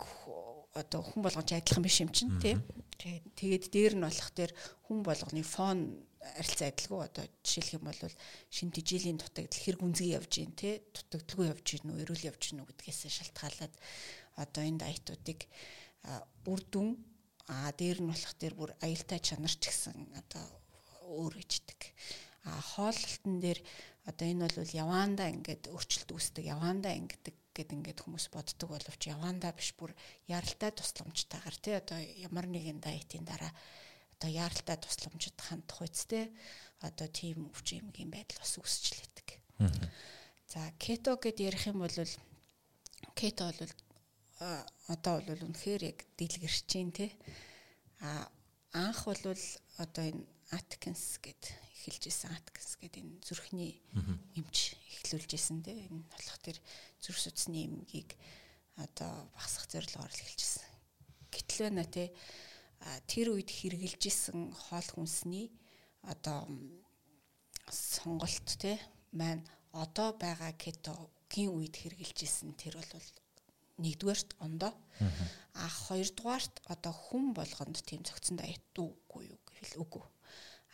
[0.76, 2.60] одоо хүн болгоч адилхан биш юм чинь тийм.
[3.00, 4.52] Тэгээд дээр нь болох дээр
[4.86, 5.78] хүн болгоны фон
[6.36, 8.00] арилцаа адилгүй одоо жишээлх юм бол
[8.50, 12.60] шин тижилийн дутагдал хэрэг үнзгий явж гин те дутагдaltaгүй явж гин үү эрүүл явж гин
[12.64, 13.74] үү гэдгээс шалтгаалаад
[14.42, 15.40] одоо энэ дайтуудыг
[16.50, 16.98] үр дүн
[17.46, 20.44] а дээр нь болох дээр бүр аюултай чанар ч гэсэн одоо
[21.06, 21.80] өөр гэждэг.
[22.46, 23.60] А хооллолтон дээр
[24.10, 29.56] одоо энэ бол яваандаа ингээд өөрчлөлт үүсдэг яваандаа ингэдэг гэд ингээд хүмүүс боддог боловч яваандаа
[29.56, 29.96] биш бүр
[30.28, 33.52] яралтай тусламжтайгаар тий одоо ямар нэгэн дайтын дараа
[34.16, 36.28] одоо яралтай тусламжид хандах үсттэй
[36.84, 39.28] одоо тийм өвчин юмгийн байдал бас үүсчлээдэг.
[40.52, 41.96] За кето гэд ярих юм бол
[43.16, 43.72] кето бол
[44.92, 47.10] одоо бол үнэхээр яг дэлгэрч чинь тий
[48.00, 48.28] а
[48.72, 49.24] анх бол
[49.80, 51.42] одоо энэ Atkins гэд
[51.74, 53.82] эхэлж исэн Atkins гэдэг энэ зүрхний
[54.36, 56.56] эмч эхлүүлж исэн те энэ болох тэр
[57.06, 58.18] зүрх судасны эмгийг
[58.74, 60.66] одоо багсах зорилгоор л эхэлж исэн.
[61.30, 62.04] Гэтэл нэ те
[63.06, 65.54] тэр үед хэрглэж исэн хоол хүнсний
[66.02, 66.50] одоо
[67.70, 68.82] сонголт те
[69.14, 73.06] маань одоо байгаа кетогийн үед хэрглэж исэн тэр бол
[73.78, 74.74] нэгдүгээрт ондоо
[75.54, 80.04] а хоёрдугаарт одоо хүн болгонд тийм цогцсон дайт үгүй юу гэвэл үгүй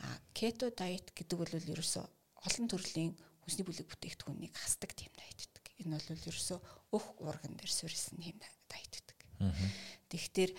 [0.03, 2.05] А кето дайет гэдэг бол ерөөсөө
[2.47, 3.12] олон төрлийн
[3.47, 5.52] хүнсний бүлэг бүтээгдэхүүнийг хасдаг тийм дайет.
[5.83, 6.59] Энэ бол ерөөсөө
[6.97, 9.18] өх орган дээр тийм дайет гэдэг.
[10.11, 10.53] Тэгэхээр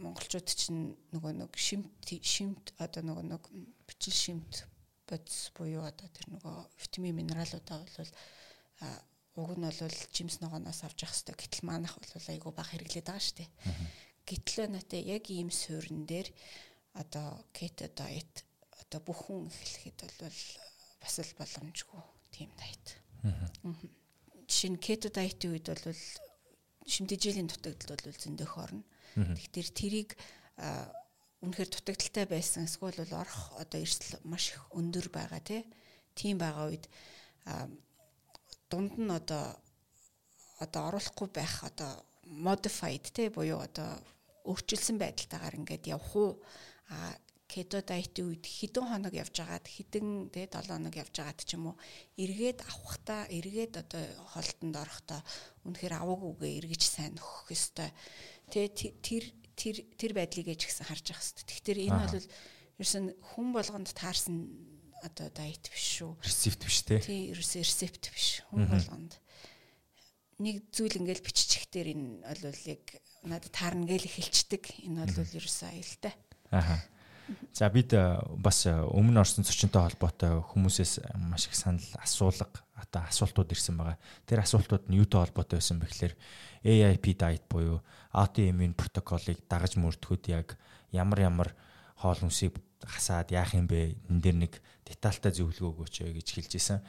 [0.00, 1.92] монголчууд чинь нөгөө нэг шимт
[2.24, 3.42] шимт одоо нөгөө нэг
[3.86, 4.64] бичил шимт
[5.06, 8.12] бодис буюу одоо тэр нөгөө витамин минералуудаа бол
[9.36, 11.36] уг нь бол жимс ногооноос авч явах хэрэгтэй.
[11.36, 13.50] Гэтэл манах бол айгүй бага хэрэглээд байгаа шүү дээ.
[14.26, 16.28] Гэтэл натэ яг ийм суурин дээр
[16.94, 18.44] одоо кето дайет
[18.80, 20.40] одоо бүхэн эхлэхэд бол
[21.00, 22.99] бас л боломжгүй тийм дайет.
[24.48, 26.02] Жишээ нь кето дайетын үед бол
[26.86, 28.82] шимдэжээлийн дутагдал бол зөндөх орно.
[29.14, 30.10] Тэгэхээр тэрийг
[31.44, 35.40] үнэхээр дутагдaltaй байсан эсвэл бол орох одоо эрсдэл маш их өндөр байгаа
[36.14, 36.84] тийм байгаа үед
[38.70, 39.56] дунд нь одоо
[40.60, 43.98] одоо оруулахгүй байх одоо modified тий буюу одоо
[44.44, 46.32] өөрчилсөн байдалтайгаар ингээд явах уу?
[46.92, 47.16] А
[47.50, 51.74] кето дайетын үед хэдэн хоног явж байгаад хэдэн тэ 7 хоног явж байгаад ч юм
[51.74, 51.76] уу
[52.14, 55.20] эргээд авахта эргээд одоо холтонд орохдоо
[55.66, 57.90] үнэхээр аваагүйгээ эргэж сайн нөхөх ёстой.
[58.54, 59.26] Тэ тэр
[59.58, 61.44] тэр тэр байдлыг ээж гисэн харж явах ёстой.
[61.50, 62.26] Тэгэхээр энэ бол
[62.78, 64.36] ерөөсөн хүн болгонд таарсан
[65.02, 66.16] одоо дайет биш шүү.
[66.22, 67.02] Рецепт биш те.
[67.02, 68.40] Тий, ерөөсөн рецепт биш.
[68.48, 69.18] Хүн болгонд
[70.40, 72.24] нэг зүйл ингээл биччих дээр энэ
[72.70, 72.84] яг
[73.26, 74.86] надад таарна гээл эхэлчдэг.
[74.88, 76.14] Энэ бол ерөөсөн аюултай.
[76.56, 76.80] Аа.
[77.52, 82.46] За бид э, бас э, өмнө орсон зочинтой холбоотой хүмүүсээс маш их санал асуулга
[82.78, 83.98] одоо асуултууд ирсэн байгаа.
[84.26, 86.14] Тэр асуултууд нь юутай холбоотой байсан бэ гэхээр
[86.64, 87.82] AIP diet буюу
[88.14, 90.56] autoimmune протоколыг дагаж мөрдөхөд яг
[90.94, 91.48] ямар ямар
[91.98, 92.56] хоол хүнсийг
[92.86, 93.98] хасаад яах юм бэ?
[94.08, 94.52] Энд дээр нэг
[94.86, 96.80] детальтай зөвлөгөө өгөөч гэж хэлж исэн.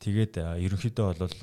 [0.00, 1.36] Тэгээд э, ерөнхийдөө бол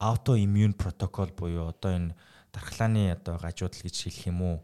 [0.00, 2.16] autoimmune протокол буюу одоо энэ
[2.52, 4.58] дархлааны одоо гажуудал гэж хэлэх юм уу?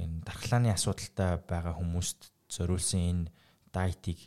[0.00, 3.24] Энэ дархлааны асуудалтай байгаа хүмүүст зориулсан энэ
[3.72, 4.18] дайтыг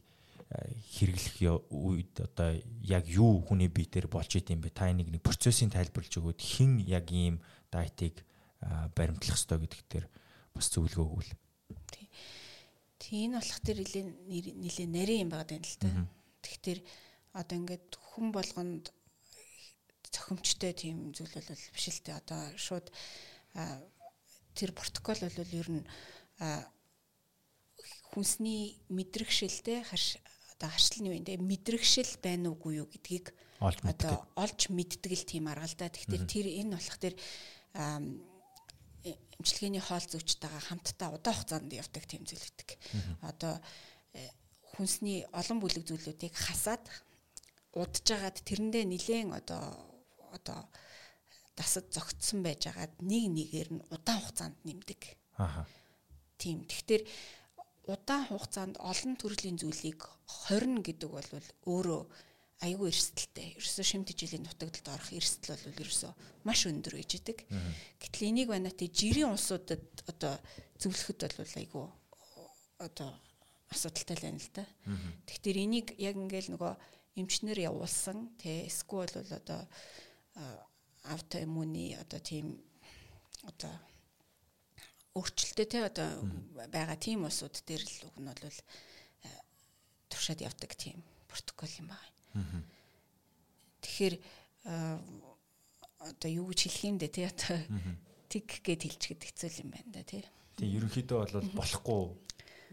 [0.54, 2.54] хэрэглэх үед одоо
[2.86, 4.70] яг юу хүний бие дээр болж идэм бэ?
[4.70, 7.42] Та энийг нэг процессын тайлбарлаж өгөөд хэн яг ийм
[7.74, 8.22] дайтыг
[8.94, 10.06] баримтлах ёстой гэдэгт төр
[10.54, 11.34] бас зөвлөгөө өгвөл.
[11.90, 12.08] Тий.
[13.02, 15.90] Тий энэ болох төр нилээ нилээ нарийн юм байгаа юм л та.
[16.46, 16.80] Тэгэхээр
[17.34, 18.86] одоо ингээд хүн болгонд
[20.14, 22.94] цохимжтой тийм зүйл бол биш л те одоо шууд
[24.56, 25.84] тэр протокол бол ер нь
[28.14, 30.18] хүнсний мэдрэгшилтэй харш
[30.54, 35.66] одоо харшлын үе те мэдрэгшил байна уугүй юу гэдгийг одоо олж мэддэг л тийм арга
[35.66, 35.90] л да.
[35.90, 37.16] Тэгэхээр тэр энэ болох тэр
[39.04, 42.70] эмчилгээний хоол зүйчтэйгээ хамтдаа удаан хугацаанд явдаг тийм үүдэг.
[43.28, 43.60] Одоо
[44.16, 44.30] э,
[44.78, 46.86] хүнсний олон бүлэг зүйлүүдийг хасаад
[47.76, 49.64] удаж агаад тэрэндээ нилээн одоо
[50.32, 50.60] одоо
[51.58, 55.02] дасад зогтсон байжгаад нэг нэгээр нь удаан хугацаанд нэмдэг.
[55.38, 55.66] Аа.
[56.38, 56.66] Тийм.
[56.66, 57.04] Тэгэхээр
[57.88, 61.30] удаан хугацаанд олон төрлийн зүйлийг хорно гэдэг бол
[61.68, 62.02] өөрөө
[62.64, 63.60] айгүй эрсдэлтэй.
[63.60, 66.12] Ерөөсөө шимт жилийн нутагталд орох эрсдэл бол ерөөсөө
[66.48, 67.38] маш өндөр гэж идэг.
[68.00, 70.40] Гэтэл энийг байна тий жирийн улсуудад одоо
[70.80, 71.86] зөвлөхөд бол айгүй
[72.80, 73.12] одоо
[73.68, 74.66] асуудалтай байна л да.
[75.28, 76.74] Тэгэхээр энийг яг ингээл нөгөө
[77.20, 79.62] эмчнэр явуулсан тий эсвэл бол одоо
[81.04, 82.60] автоиммуны одоо тийм
[83.44, 83.74] одоо
[85.14, 86.10] өөрчлөлттэй тий одоо
[86.72, 88.60] байгаа тийм улсууд дээр л уг нь бол
[90.10, 92.64] туршаад явдаг тийм протокол юм байна.
[93.84, 94.16] Тэгэхээр
[94.64, 97.60] одоо юу гэж хэлэх юм бэ тий одоо
[98.32, 100.24] тэг гэд хэлчихэд хэцүү юм байна да тий.
[100.58, 102.04] Тийм ерөнхийдөө бол болохгүй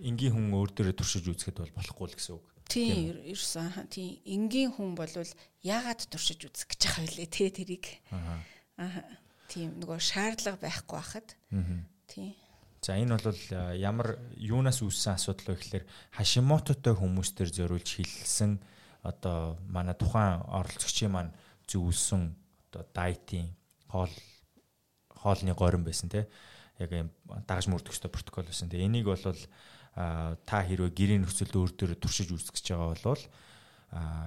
[0.00, 2.44] энгийн хүн өөр дөрөө туршиж үзэхэд бол болохгүй л гэсэн үг.
[2.70, 5.10] Тийм ерөөсөн тийм энгийн хүн бол
[5.66, 7.86] яагаад туршиж үзэх гэж байгаа вэ тий тэрийг.
[8.14, 9.02] Аа.
[9.50, 11.28] Тийм нөгөө шаардлага байхгүй байхад.
[12.06, 12.32] Тийм.
[12.80, 13.42] За энэ бол
[13.76, 18.62] ямар юунаас үүссэн асуудал вэ гэхээр Хашимототой хүмүүстээр зориулж хилсэн
[19.02, 21.34] одоо манай тухайн оролцогчийн маань
[21.68, 22.32] зөвлөсөн
[22.70, 23.52] одоо дайтын
[23.90, 24.14] хоол
[25.10, 26.30] хоолны горин байсан те
[26.78, 27.10] яг юм
[27.44, 28.72] дагаж мөрдөхстой протокол байсан.
[28.72, 29.20] Тэгээ энийг бол
[29.94, 33.24] та хэрвээ гэрийн нөхцөлд өөр дөр туршиж үзэх гэж байгаа бол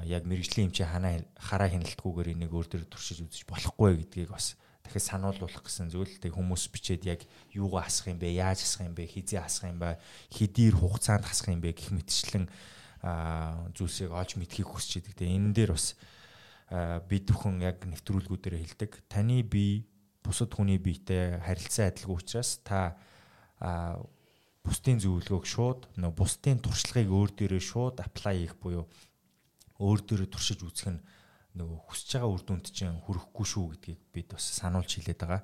[0.04, 5.08] яг мэрэгжлийн эмчийн ханаа хараа хяналтгүйгээр энийг өөр дөр туршиж үзэж болохгүй гэдгийг бас дахиад
[5.08, 6.20] сануулуулах гэсэн зүйл.
[6.20, 7.24] Тэг хүмүүс бичээд яг
[7.56, 9.96] юугаа хасах юм бэ, яаж хасах юм бэ, хизээ хасах юм бэ,
[10.36, 12.52] хэдийр хугацаанд хасах юм бэ гэх мэтчлэн
[13.72, 15.16] зүйлсийг олж мэдхийг хүсч идэг.
[15.16, 15.96] Тэгээ энэ дээр бас
[17.08, 18.92] бид бүхэн яг нэвтрүүлгүүдээр хэлдэг.
[19.08, 19.88] Таны бие
[20.20, 22.96] бусад хүний биетэй харилцан адилгүй учраас та
[24.64, 28.88] бусдын зөвлөгөөг шууд нөө бусдын туршлагыг өөр дээрээ шууд аплай хийх буюу
[29.84, 31.04] өөр дээрээ туршиж үзэх нь
[31.60, 35.42] нөгөө хүсэж байгаа үр дүнд чинь хүрэхгүй шүү гэдгийг бид бас сануулж хэлээд байгаа.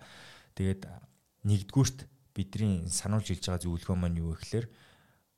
[0.57, 0.81] Тэгээд
[1.45, 4.67] нэгдүгürt бидний сануулж хэлж байгаа зөвлөгөө маань юу вэ гэхээр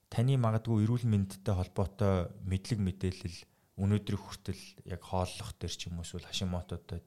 [0.08, 3.38] таны магадгүй эрүүл мэндтэй холбоотой мэдлэг мэдээлэл
[3.82, 7.04] өнөөдрийг хүртэл яг хооллох төр ч юм уу эсвэл хашимототой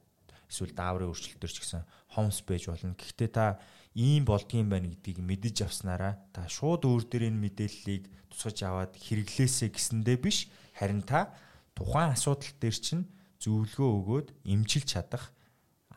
[0.49, 2.97] эсвэл дааврын өөрчлөлтөөр ч гэсэн хомс байж болно.
[2.97, 3.61] Гэхдээ та
[3.95, 9.71] ийм болдгийм байна гэдгийг мэдэж авснараа та шууд өөр дээр энэ мэдээллийг тусгаж аваад хэрэглээсэй
[9.71, 11.31] гэсэндээ биш харин та
[11.79, 13.07] тухайн асуудал дээр чинь
[13.39, 15.31] зөвлөгөө өгөөд эмчилж чадах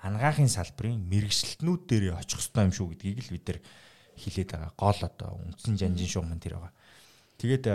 [0.05, 3.59] ангаахын салбарын мэрэгчлэтнүүд дээр очих хэрэгтэй юм шүү гэдгийг л бид нар
[4.17, 4.71] хилээд байгаа.
[4.77, 6.73] Гол одоо үндсэн жанжин шугамн тэр байгаа.
[7.41, 7.65] Тэгээд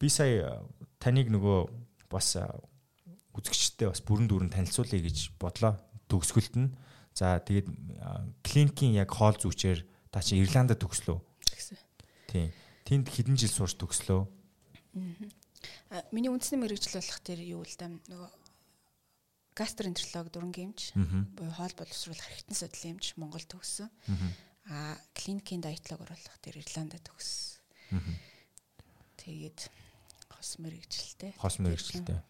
[0.00, 0.60] би сая
[1.00, 1.58] таныг нөгөө
[2.12, 2.36] бас
[3.32, 6.72] үзэгчтэй бас бүрэн дүүрэн танилцуулъя гэж бодлоо төгсгөлт нь.
[7.14, 7.68] За тэгээд
[8.42, 11.18] клиникийн яг хоол зүйчээр та чи Ирландд төгслөө.
[11.44, 11.78] Тэгсэн.
[12.28, 12.48] Тийм.
[12.88, 14.24] Тэнд хэдэн жил сурч төгслөө?
[15.92, 16.02] Аа.
[16.10, 18.30] Миний үндэсний мэрэгжил болох тэр юу л да нөгөө
[19.52, 20.96] гастроэнтеролог дуран гэмч
[21.36, 23.92] буюу хоол боловсруулах хэрэгтэн судлалын эмч Монгол төгссөн.
[24.72, 27.60] Аа клиникийн диетологоор болох тэр Ирландд төгссөн.
[29.20, 29.68] Тэгээд
[30.32, 31.36] хос мэрэгчлээ.
[31.36, 32.24] Хос мэрэгчлээ.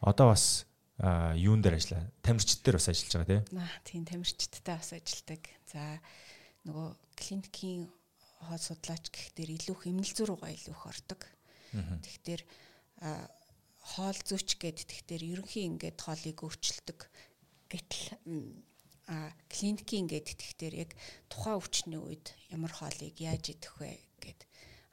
[0.00, 0.64] Одоо бас
[0.96, 2.08] юун дээр ажиллаа?
[2.24, 3.60] Тамирчид дээр бас ажиллаж байгаа тийм.
[3.60, 5.42] Аа тийм тамирчидтай бас ажилладаг.
[5.68, 6.00] За
[6.64, 6.88] нөгөө
[7.20, 7.84] клиникийн
[8.40, 11.20] хоол судлаач гэхтэр илүү хэмнэлзүү руугаа илүү их ордог.
[11.76, 12.42] Тэгэхээр
[13.92, 16.98] хоол зүйч гэд тэгэхээр ерөнхийн ингээд хоолыг өөрчилдөг.
[17.68, 18.04] Гэтэл
[19.06, 20.90] а клиникийн ингээд тэгэхээр яг
[21.28, 24.40] тухайн өвчний үед ямар хоолыг яаж идэх вэ гэд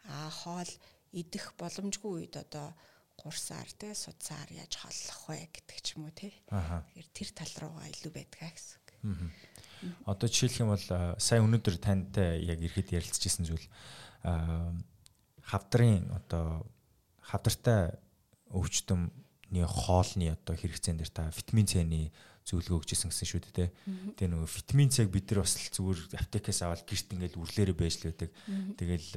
[0.05, 0.69] а хоол
[1.15, 2.75] идэх боломжгүй үед одоо
[3.17, 6.33] гурсаар те судсаар яаж холлох вэ гэдэг ч юм уу те.
[6.49, 8.89] Тэгэхээр тэр тал руугаа илүү байдгаа гэсэн үг.
[10.07, 10.85] Одоо жишээлх юм бол
[11.19, 13.67] сая өнөөдөр тантай яг ирэхэд ярилцчихсан зүйл
[15.43, 16.63] хавдрын одоо
[17.19, 17.95] хавдартай
[18.51, 22.11] өвчтөмний хоолны одоо хэрэгцээн дээр та витамин С-ний
[22.43, 23.69] зөвлөгөө өгчээсэн гэсэн шүү дээ.
[24.19, 28.07] Тэгээ нөгөө витамин C-г бид нар бас зүгээр аптекээс аваад гэрт ингээл үрлээрээ байж л
[28.11, 28.29] байдаг.
[28.75, 29.09] Тэгэл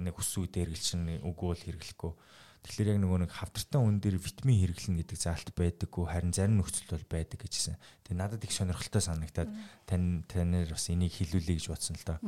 [0.00, 2.12] нэг хүс үедээ хэрэглэчин үгүй бол хэрэглэхгүй.
[2.60, 6.92] Тэгэхээр яг нөгөө нэг хавтартай хүн дээр витамин хэрэглэнэ гэдэг заалт байдаггүй харин зарим нөхцөл
[6.92, 7.80] бол байдаг гэжсэн.
[8.04, 9.48] Тэгээ надад их сонирхолтой санагтаад
[9.88, 12.18] тань танаар бас энийг хэлүүлэе гэж бодсон л доо.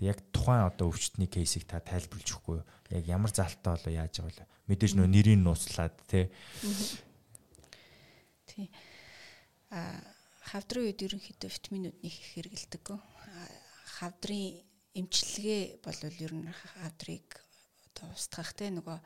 [0.00, 2.64] Тэг яг тухайн одоо өвчтний кейсийг та тайлбарлаж өгөхгүй.
[2.96, 4.72] Яг ямар заалтаа болоо яаж байгаа вэ?
[4.72, 6.32] Мэдээж нөө нэрийг нууцлаад тий.
[8.48, 8.72] Тий.
[9.68, 10.00] А
[10.48, 12.88] хавдрын үед ерөнхийдөө витаминууд нэг их хэрэгэлдэг.
[14.00, 14.64] Хавдрын
[14.94, 17.28] эмчилгээ бол ер нь хавдрыг
[17.90, 18.98] одоо устгах те нөгөө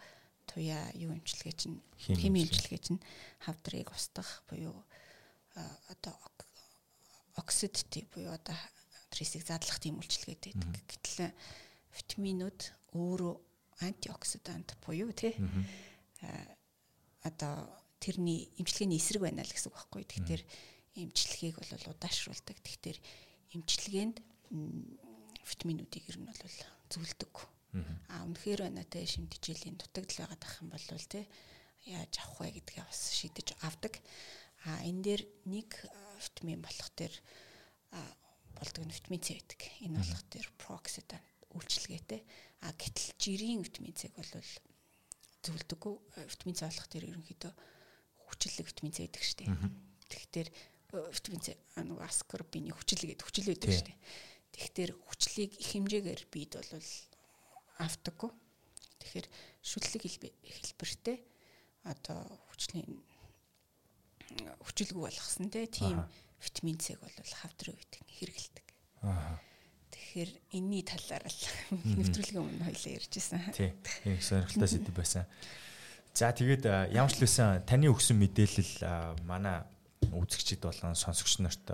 [0.49, 3.01] туяа юу эмчилгээ чинь хими эмчилгээ чинь
[3.45, 4.83] хавдрыг устгах буюу
[5.93, 6.17] одоо
[7.37, 8.57] оксид тип буюу одоо
[9.09, 10.85] стрессийг задлах тийм үйлчилгээтэй байдаг.
[10.89, 11.33] Гэтэл
[11.97, 12.61] витаминууд
[12.93, 13.35] өөрөө
[13.85, 15.35] антиоксидант буюу тий
[17.23, 17.69] одоо
[18.01, 20.05] тэрний эмчилгээний эсрэг байна л гэсэн үг байхгүй.
[20.07, 20.43] Тэгэхээр
[21.03, 22.57] эмчилгээг бол удаашруулдаг.
[22.63, 22.99] Тэгэхээр
[23.55, 24.17] эмчилгээнд
[25.47, 26.43] витаминуудыг ер нь бол
[26.91, 27.35] зөвлөдөг.
[28.09, 31.29] Аа үнэхээр байна те шимтгийллийн дутагдал байгаад ах юм бол те
[31.85, 34.01] яаж авах вэ гэдгээ бас шийдэж авдаг.
[34.65, 35.71] Аа энэ дээр нэг
[36.17, 37.13] витамин болох тэр
[38.57, 39.61] болдог нь витамин С байдаг.
[39.85, 41.21] Энэ болох тэр проксидан
[41.55, 42.21] үйлчилгээтэй.
[42.65, 44.33] А гэтэл жирийн витамин С-г бол
[45.45, 45.95] зөвлөдөггүй.
[46.25, 47.53] Витамин С болох тэр ерөнхийдөө
[48.33, 49.49] хүчлэг витамин С байдаг шүү дээ.
[50.09, 50.49] Тэгэхээр
[51.13, 53.99] витамин С нөгөө аскорбины хүчил гэдэг хүчил байдаг шүү дээ.
[54.57, 56.73] Тэгэхээр хүчлийг их хэмжээгээр бид бол
[57.79, 58.31] автаггүй.
[58.99, 59.29] Тэгэхээр
[59.63, 61.19] шүтлэг хэлбэртэй
[61.87, 62.21] одоо
[62.53, 63.01] хүчлийн
[64.61, 66.05] хүчилгүй болгосон тийм
[66.43, 68.67] витамин С-г бол хавдрын үед хэрэгэлдэг.
[69.03, 69.41] Аа.
[69.91, 71.43] Тэгэхээр энэний талаар л
[71.97, 73.41] нэвтрүүлгийн өмнө хоёлаа ярьжсэн.
[73.57, 73.73] Тий.
[74.05, 75.25] Энэ сонирхолтой сэдв байсан.
[76.15, 79.65] За тэгээд ямар ч лсэн таны өгсөн мэдээлэл манай
[80.13, 81.67] үзэгчид болон сонсогч нарт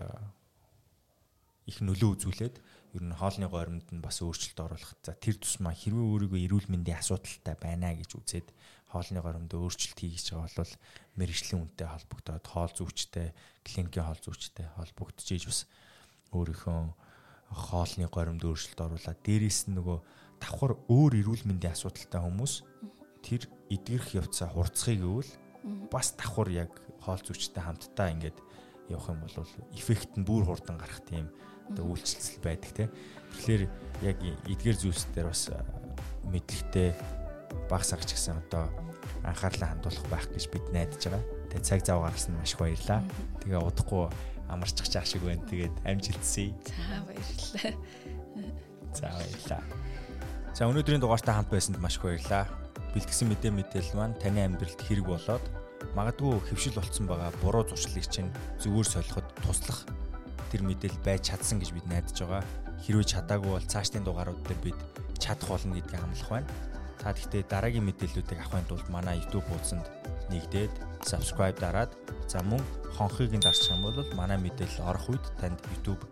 [1.64, 2.56] их нөлөө үзүүлээд
[2.94, 4.94] ер нь хоолны горимд нь бас өөрчлөлт оруулах.
[5.02, 8.48] За тэр тусмаа хэрвээ өөрийгөө эрүүл мэндийн асуудалтай байна гэж үзээд
[8.94, 10.74] хоолны горимд өөрчлөлт хийж байгаа бол
[11.18, 13.34] мэрэгжлийн үнэтэй холбогдоод хоол зүйчтэй,
[13.66, 15.60] клиникийн хоол зүйчтэй холбогдож ийж бас
[16.30, 16.78] өөрийнхөө
[17.50, 19.98] хоолны горимд өөрчлөлт оруулаад дээрээс нь нөгөө
[20.38, 22.54] давхар өөр эрүүл мэндийн асуудалтай хүмүүс
[23.26, 23.42] тэр
[23.74, 25.32] эдгэрх явцаа хурцхыг гэвэл
[25.90, 26.70] бас давхар яг
[27.02, 28.38] хоол зүйчтэй хамтдаа ингээд
[28.90, 29.36] явах юм бол
[29.72, 31.30] эффект нь бүр хурдан гарах тийм
[31.70, 32.90] одоо үйлчлэл байдаг тийм.
[33.34, 33.62] Тэгэхээр
[34.04, 34.16] яг
[34.48, 35.50] эдгээр зүйлс дээр бас
[36.28, 36.94] мэдлэгтэй
[37.70, 38.68] баг сагч гэсэн одоо
[39.24, 41.24] анхаарлаа хандуулах байх гэж бид найдаж байгаа.
[41.52, 43.00] Тэгээ цаг зав гаргасан маш их баярлаа.
[43.40, 44.04] Тэгээ удахгүй
[44.48, 45.44] амарчих чаах шиг байна.
[45.48, 46.52] Тэгээд амжилтсъя.
[46.64, 47.72] За баярлалаа.
[48.92, 49.62] За баярлалаа.
[50.54, 52.48] За өнөөдрийн дугаартаа хамт байсанд маш их баярлалаа.
[52.92, 55.44] Бэлтгэсэн мэдээ мэдээлэл маань таны амьдралд хэрэг болоод
[55.92, 59.84] магадгүй хөвшил болцсон байгаа буруу зуршлыг чинь зөвөр солиход туслах
[60.54, 62.46] тэр мэдээлэл байж чадсан гэж бид найдаж байгаа.
[62.86, 64.78] Хэрвээ чадаагүй бол цаашдын дугаарууд дээр бид
[65.18, 66.50] чадах болно гэдгийг амлах байна.
[67.02, 69.82] Та гэхдээ дараагийн мэдээллүүдийг авахын тулд манай YouTube хуудсанд
[70.30, 70.70] нэгдээд
[71.02, 71.90] subscribe дараад
[72.30, 72.62] за мөн
[72.94, 76.06] хонхыг нь дарчих юм бол манай мэдээлэл орох үед танд YouTube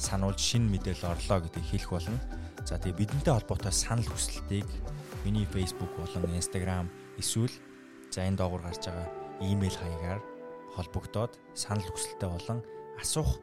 [0.00, 2.16] сануулж шинэ мэдээлэл орлоо гэдгийг хэлэх болно.
[2.64, 4.64] За тэгээ бидэнтэй холбоотой санал хүсэлтийг
[5.28, 6.88] миний Facebook болон Instagram
[7.20, 7.52] эсвэл
[8.08, 9.08] за энэ доогуур гарч байгаа
[9.44, 10.20] email хаягаар
[10.80, 12.58] холбогдоод санал хүсэлттэй болон
[12.96, 13.42] асуух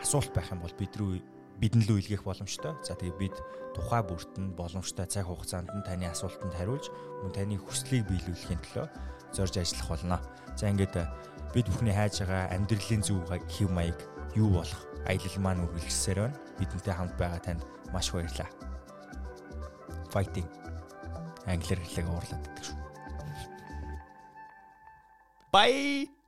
[0.00, 1.20] асуулт байх юм бол бид рүү
[1.60, 2.72] бидэн лөө илгээх боломжтой.
[2.82, 3.36] За тэгээ бид
[3.76, 6.88] тухай бүрт нь боломжтой цаг хугацаанд нь таны асуултанд хариулж
[7.20, 8.86] мөн таны хүслийг биелүүлэхийн төлөө
[9.36, 10.18] зорж ажиллах болно.
[10.56, 11.04] За ингээд э,
[11.52, 14.00] бид бүхний хайж байгаа амьдралын зөв хэв маяг
[14.32, 16.40] юу болох аялал маань үргэлжлэсээр байна.
[16.56, 18.48] Бидэнтэй хамт байгаа танд маш баярлалаа.
[20.08, 20.48] Fighting.
[21.44, 22.78] Англиар хэллэг уурлаад байдаг шүү.
[25.52, 26.19] Bye.